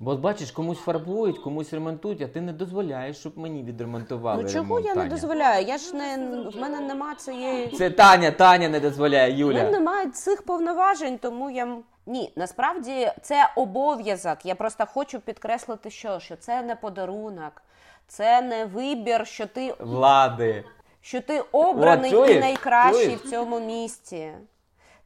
Бо 0.00 0.10
от 0.10 0.20
бачиш, 0.20 0.50
комусь 0.50 0.78
фарбують, 0.78 1.38
комусь 1.38 1.72
ремонтують, 1.72 2.22
а 2.22 2.26
ти 2.28 2.40
не 2.40 2.52
дозволяєш, 2.52 3.16
щоб 3.18 3.38
мені 3.38 3.62
відремонтували. 3.62 4.42
ну 4.42 4.48
чого 4.48 4.62
ремонт, 4.64 4.86
я 4.86 4.94
не 4.94 5.00
Таня. 5.00 5.10
дозволяю? 5.10 5.66
Я 5.66 5.78
ж 5.78 5.94
не 5.96 6.16
в 6.54 6.60
мене 6.60 6.80
нема 6.80 7.14
цієї. 7.14 7.66
Це 7.68 7.90
Таня, 7.90 8.30
Таня 8.30 8.68
не 8.68 8.80
дозволяє, 8.80 9.44
У 9.44 9.46
мене 9.48 9.60
Юля. 9.60 9.70
немає 9.70 10.10
цих 10.10 10.42
повноважень, 10.42 11.18
тому 11.18 11.50
я 11.50 11.62
м- 11.62 11.82
ні, 12.06 12.32
насправді 12.36 13.12
це 13.22 13.50
обов'язок. 13.56 14.38
Я 14.46 14.54
просто 14.54 14.86
хочу 14.86 15.20
підкреслити, 15.20 15.90
що, 15.90 16.20
що 16.20 16.36
це 16.36 16.62
не 16.62 16.76
подарунок, 16.76 17.62
це 18.08 18.42
не 18.42 18.64
вибір, 18.64 19.26
що 19.26 19.46
ти 19.46 19.74
Влади. 19.80 20.64
що 21.00 21.20
ти 21.20 21.40
обраний 21.52 22.14
От, 22.14 22.16
чуєш? 22.26 22.36
і 22.36 22.40
найкращий 22.40 23.04
Чуєш? 23.04 23.20
в 23.20 23.30
цьому 23.30 23.60
місті. 23.60 24.32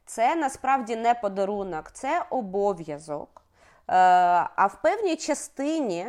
Це 0.09 0.35
насправді 0.35 0.95
не 0.95 1.13
подарунок, 1.13 1.91
це 1.91 2.25
обов'язок. 2.29 3.41
Е, 3.41 3.93
а 4.55 4.65
в 4.65 4.81
певній 4.81 5.15
частині, 5.15 6.07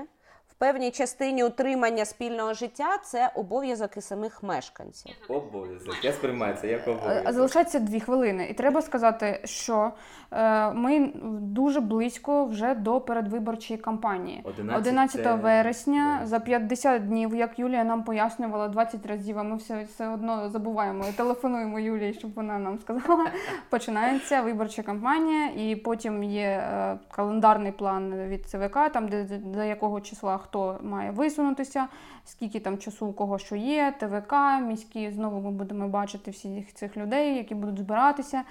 певній 0.61 0.91
частині 0.91 1.45
утримання 1.45 2.05
спільного 2.05 2.55
життя 2.55 2.99
це 3.05 3.31
обов'язок 3.35 3.97
і 3.97 4.01
самих 4.01 4.43
мешканців. 4.43 5.17
Обов'язок. 5.29 6.05
Я 6.05 6.13
сприймаю 6.13 6.57
це 6.61 6.69
як 6.69 6.89
Е, 6.89 7.25
Залишається 7.29 7.79
дві 7.79 8.01
хвилини, 8.01 8.47
і 8.51 8.55
треба 8.55 8.83
сказати, 8.83 9.41
що 9.45 9.93
е, 10.31 10.71
ми 10.73 11.13
дуже 11.41 11.81
близько 11.81 12.45
вже 12.45 12.75
до 12.75 13.01
передвиборчої 13.01 13.79
кампанії. 13.81 14.41
11 14.45 14.81
11 14.81 15.17
вересня 15.17 15.43
вересня. 15.43 16.21
за 16.25 16.41
50 16.41 17.09
днів, 17.09 17.35
як 17.35 17.59
Юлія 17.59 17.85
нам 17.85 18.05
пояснювала 18.05 18.69
20 18.69 19.07
разів, 19.07 19.39
а 19.39 19.43
ми 19.43 19.57
все, 19.57 19.83
все 19.83 20.09
одно 20.09 20.49
забуваємо 20.49 21.05
і 21.09 21.13
телефонуємо 21.13 21.79
Юлії, 21.79 22.15
щоб 22.15 22.35
вона 22.35 22.59
нам 22.59 22.79
сказала. 22.79 23.27
Починається 23.71 24.43
виборча 24.43 24.83
кампанія, 24.83 25.47
і 25.47 25.77
потім 25.77 26.25
є 26.25 26.43
е, 26.43 26.99
календарний 27.11 27.73
план 27.73 28.29
від 28.29 28.47
ЦВК, 28.47 28.79
там 28.93 29.09
де 29.09 29.25
до 29.25 29.63
якого 29.63 30.01
числа 30.01 30.39
хто 30.51 30.79
має 30.83 31.11
висунутися, 31.11 31.87
скільки 32.25 32.61
там 32.61 32.79
часу 32.79 33.07
у 33.07 33.13
кого 33.13 33.39
що 33.39 33.57
є, 33.57 33.95
ТВК, 34.01 34.35
міські. 34.63 35.11
Знову 35.11 35.41
ми 35.41 35.51
будемо 35.51 35.89
бачити 35.89 36.31
всіх 36.31 36.75
цих 36.75 36.97
людей, 36.97 37.37
які 37.37 37.55
будуть 37.55 37.79
збиратися. 37.79 38.43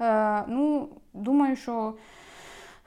Е, 0.00 0.44
ну, 0.48 0.88
думаю, 1.14 1.56
що. 1.56 1.94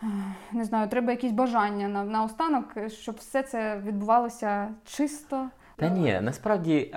е, 0.04 0.06
Не 0.52 0.64
знаю, 0.66 0.88
треба 0.90 1.12
якісь 1.12 1.32
бажання 1.32 1.88
на, 1.88 2.04
на 2.04 2.24
останок, 2.24 2.66
щоб 2.88 3.16
все 3.16 3.44
це 3.44 3.78
відбувалося 3.86 4.68
чисто. 4.86 5.48
Та 5.76 5.90
ні, 5.90 6.20
насправді 6.22 6.96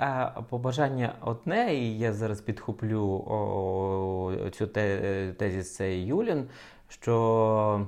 побажання 0.49 1.13
одне, 1.21 1.75
і 1.75 1.99
я 1.99 2.13
зараз 2.13 2.41
підхоплю 2.41 3.03
о, 3.27 4.49
цю 4.51 4.67
те, 4.67 5.33
тезіс 5.39 5.75
це 5.75 5.97
Юлін, 5.97 6.47
що 6.89 7.87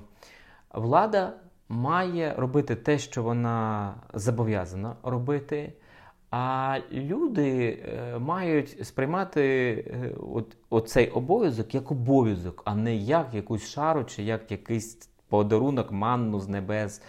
влада 0.73 1.33
має 1.69 2.33
робити 2.37 2.75
те, 2.75 2.99
що 2.99 3.23
вона 3.23 3.93
зобов'язана 4.13 4.95
робити, 5.03 5.73
а 6.31 6.77
люди 6.91 7.67
е, 7.69 8.19
мають 8.19 8.87
сприймати 8.87 9.43
е, 9.87 10.11
от, 10.33 10.57
оцей 10.69 11.09
обов'язок 11.09 11.75
як 11.75 11.91
обов'язок, 11.91 12.61
а 12.65 12.75
не 12.75 12.95
як 12.95 13.33
якусь 13.33 13.69
шару 13.69 14.03
чи 14.03 14.23
як 14.23 14.51
якийсь 14.51 15.09
подарунок, 15.29 15.91
манну 15.91 16.39
з 16.39 16.47
небес 16.47 17.01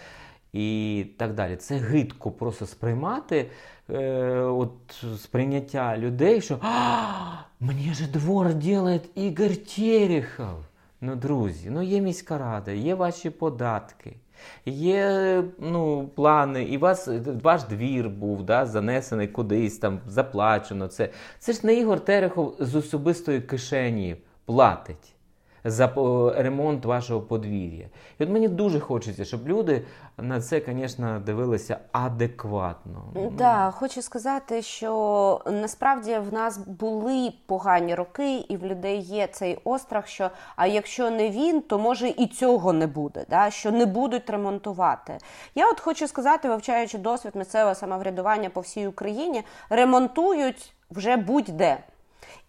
і 0.52 1.06
так 1.16 1.34
далі. 1.34 1.56
Це 1.56 1.76
гидко 1.76 2.30
просто 2.30 2.66
сприймати 2.66 3.50
е, 3.90 4.34
от, 4.40 5.04
сприйняття 5.18 5.98
людей, 5.98 6.40
що 6.40 6.58
«А, 6.62 7.36
мені 7.60 7.94
же 7.94 8.06
двор 8.06 8.46
робить 8.46 9.10
Ігор 9.14 9.56
Терехов. 9.56 10.64
Ну, 11.00 11.16
друзі, 11.16 11.70
ну 11.70 11.82
є 11.82 12.00
міська 12.00 12.38
рада, 12.38 12.70
є 12.70 12.94
ваші 12.94 13.30
податки. 13.30 14.16
Є 14.66 15.42
ну, 15.58 16.08
плани, 16.14 16.62
і 16.62 16.78
вас, 16.78 17.08
ваш 17.42 17.62
двір 17.62 18.08
був 18.08 18.42
да, 18.42 18.66
занесений 18.66 19.28
кудись, 19.28 19.78
там 19.78 20.00
заплачено. 20.06 20.88
Це, 20.88 21.08
це 21.38 21.52
ж 21.52 21.60
не 21.62 21.74
Ігор 21.74 22.00
Терехов 22.00 22.56
з 22.60 22.74
особистої 22.74 23.40
кишені 23.40 24.16
платить 24.44 25.15
за 25.66 25.88
по- 25.88 26.32
ремонт 26.36 26.84
вашого 26.84 27.20
подвір'я. 27.20 27.88
І 28.18 28.24
от 28.24 28.30
мені 28.30 28.48
дуже 28.48 28.80
хочеться, 28.80 29.24
щоб 29.24 29.48
люди 29.48 29.82
на 30.18 30.40
це, 30.40 30.62
звісно, 30.66 31.22
дивилися 31.26 31.78
адекватно. 31.92 33.02
Да, 33.38 33.70
хочу 33.70 34.02
сказати, 34.02 34.62
що 34.62 35.40
насправді 35.46 36.18
в 36.18 36.32
нас 36.32 36.58
були 36.58 37.32
погані 37.46 37.94
роки, 37.94 38.36
і 38.36 38.56
в 38.56 38.66
людей 38.66 39.00
є 39.00 39.26
цей 39.26 39.58
острах, 39.64 40.06
що 40.06 40.30
а 40.56 40.66
якщо 40.66 41.10
не 41.10 41.30
він, 41.30 41.60
то 41.62 41.78
може 41.78 42.08
і 42.08 42.26
цього 42.26 42.72
не 42.72 42.86
буде, 42.86 43.24
да? 43.30 43.50
що 43.50 43.70
не 43.70 43.86
будуть 43.86 44.30
ремонтувати. 44.30 45.18
Я 45.54 45.70
от 45.70 45.80
хочу 45.80 46.08
сказати, 46.08 46.48
вивчаючи 46.48 46.98
досвід 46.98 47.36
місцевого 47.36 47.74
самоврядування 47.74 48.50
по 48.50 48.60
всій 48.60 48.86
Україні, 48.86 49.42
ремонтують 49.70 50.72
вже 50.90 51.16
будь-де. 51.16 51.78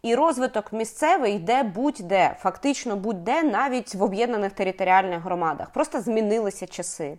І 0.02 0.16
розвиток 0.16 0.74
місцевий 0.74 1.36
йде 1.36 1.64
будь-де, 1.64 2.36
фактично 2.40 2.96
будь-де, 2.96 3.44
навіть 3.44 3.96
в 3.96 4.04
об'єднаних 4.04 4.52
територіальних 4.52 5.22
громадах. 5.22 5.70
Просто 5.70 6.02
змінилися 6.02 6.68
часи. 6.68 7.18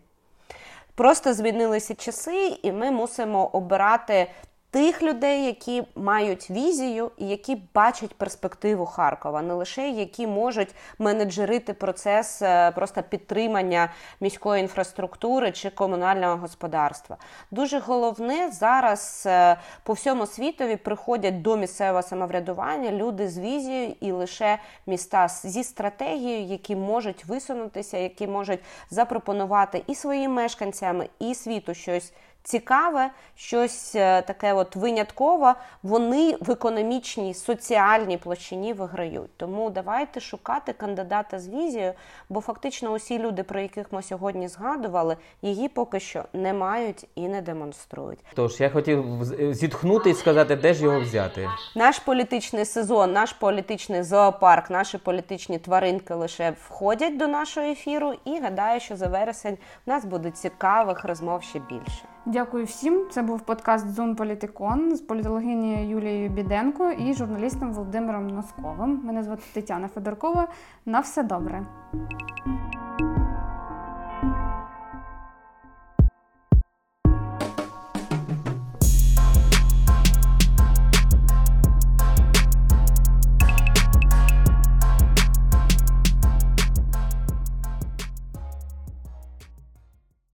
Просто 0.94 1.35
змінилися 1.35 1.94
часи, 1.94 2.59
і 2.62 2.73
ми 2.73 2.90
мусимо 2.90 3.47
обирати 3.47 4.31
тих 4.70 5.02
людей, 5.02 5.46
які 5.46 5.83
мають 5.94 6.50
візію 6.50 7.11
і 7.16 7.28
які 7.28 7.57
бачать 7.74 8.14
перспективу 8.14 8.87
Харкова, 8.87 9.42
не 9.42 9.54
лише 9.54 9.88
які 9.88 10.26
можуть 10.26 10.74
менеджерити 10.98 11.72
процес 11.72 12.42
е, 12.42 12.70
просто 12.70 13.02
підтримання 13.02 13.92
міської 14.20 14.62
інфраструктури 14.62 15.52
чи 15.52 15.70
комунального 15.70 16.37
господарства. 16.37 17.16
Дуже 17.50 17.78
головне 17.78 18.50
зараз 18.52 19.24
е, 19.26 19.57
по 19.83 19.92
всьому 19.92 20.26
світові 20.26 20.76
приходять 20.76 21.42
до 21.42 21.57
місцевого 21.57 22.02
самоврядування 22.02 22.92
люди 22.92 23.28
з 23.28 23.38
візією 23.38 23.94
і 24.00 24.12
лише 24.12 24.59
міста 24.87 25.28
зі 25.28 25.64
стратегією, 25.64 26.46
які 26.46 26.76
можуть 26.76 27.24
висунутися, 27.24 27.98
які 27.98 28.26
можуть 28.26 28.61
запропонувати 28.90 29.83
і 29.87 29.94
своїм 29.94 30.33
мешканцям, 30.33 31.02
і 31.18 31.35
світу 31.35 31.74
щось 31.74 32.12
цікаве, 32.48 33.11
щось 33.37 33.94
е, 33.94 34.22
таке 34.22 34.52
от 34.52 34.76
виняткове, 34.76 35.54
вони 35.82 36.37
в 36.40 36.50
економічній, 36.50 37.34
соціальній 37.34 38.18
площині 38.18 38.72
виграють. 38.72 39.37
Тому 39.37 39.70
давайте 39.70 40.20
шукати 40.20 40.72
кандидата 40.72 41.38
з 41.38 41.48
візією, 41.48 41.92
бо 42.28 42.40
фактично 42.40 42.90
усі 42.90 43.18
люди, 43.18 43.42
про 43.42 43.61
яких 43.61 43.92
ми 43.92 44.02
сьогодні 44.02 44.48
згадували, 44.48 45.16
її 45.42 45.68
поки 45.68 46.00
що 46.00 46.24
не 46.32 46.52
мають 46.52 47.06
і 47.14 47.28
не 47.28 47.42
демонструють. 47.42 48.18
Тож 48.34 48.61
я 48.61 48.70
хотів 48.70 49.04
зітхнути 49.50 50.11
і 50.11 50.14
сказати, 50.14 50.56
де 50.56 50.74
ж 50.74 50.84
його 50.84 51.00
взяти. 51.00 51.48
Наш 51.76 51.98
політичний 51.98 52.64
сезон, 52.64 53.12
наш 53.12 53.32
політичний 53.32 54.02
зоопарк, 54.02 54.70
наші 54.70 54.98
політичні 54.98 55.58
тваринки 55.58 56.14
лише 56.14 56.54
входять 56.66 57.16
до 57.16 57.26
нашого 57.26 57.66
ефіру. 57.66 58.14
І 58.24 58.40
гадаю, 58.40 58.80
що 58.80 58.96
за 58.96 59.06
вересень 59.06 59.58
в 59.87 59.90
нас 59.90 60.04
буде 60.04 60.30
цікавих 60.30 61.04
розмов 61.04 61.42
ще 61.42 61.58
більше. 61.58 62.04
Дякую 62.31 62.64
всім. 62.64 63.07
Це 63.11 63.23
був 63.23 63.41
подкаст 63.41 63.88
Зон 63.88 64.17
Політикон 64.17 64.97
з 64.97 65.01
політологині 65.01 65.88
Юлією 65.88 66.29
Біденко 66.29 66.91
і 66.91 67.14
журналістом 67.14 67.73
Володимиром 67.73 68.27
Носковим. 68.27 69.01
Мене 69.05 69.23
звати 69.23 69.43
Тетяна 69.53 69.88
Федоркова. 69.88 70.49
На 70.87 71.01
все 71.01 71.23
добре. 71.23 71.67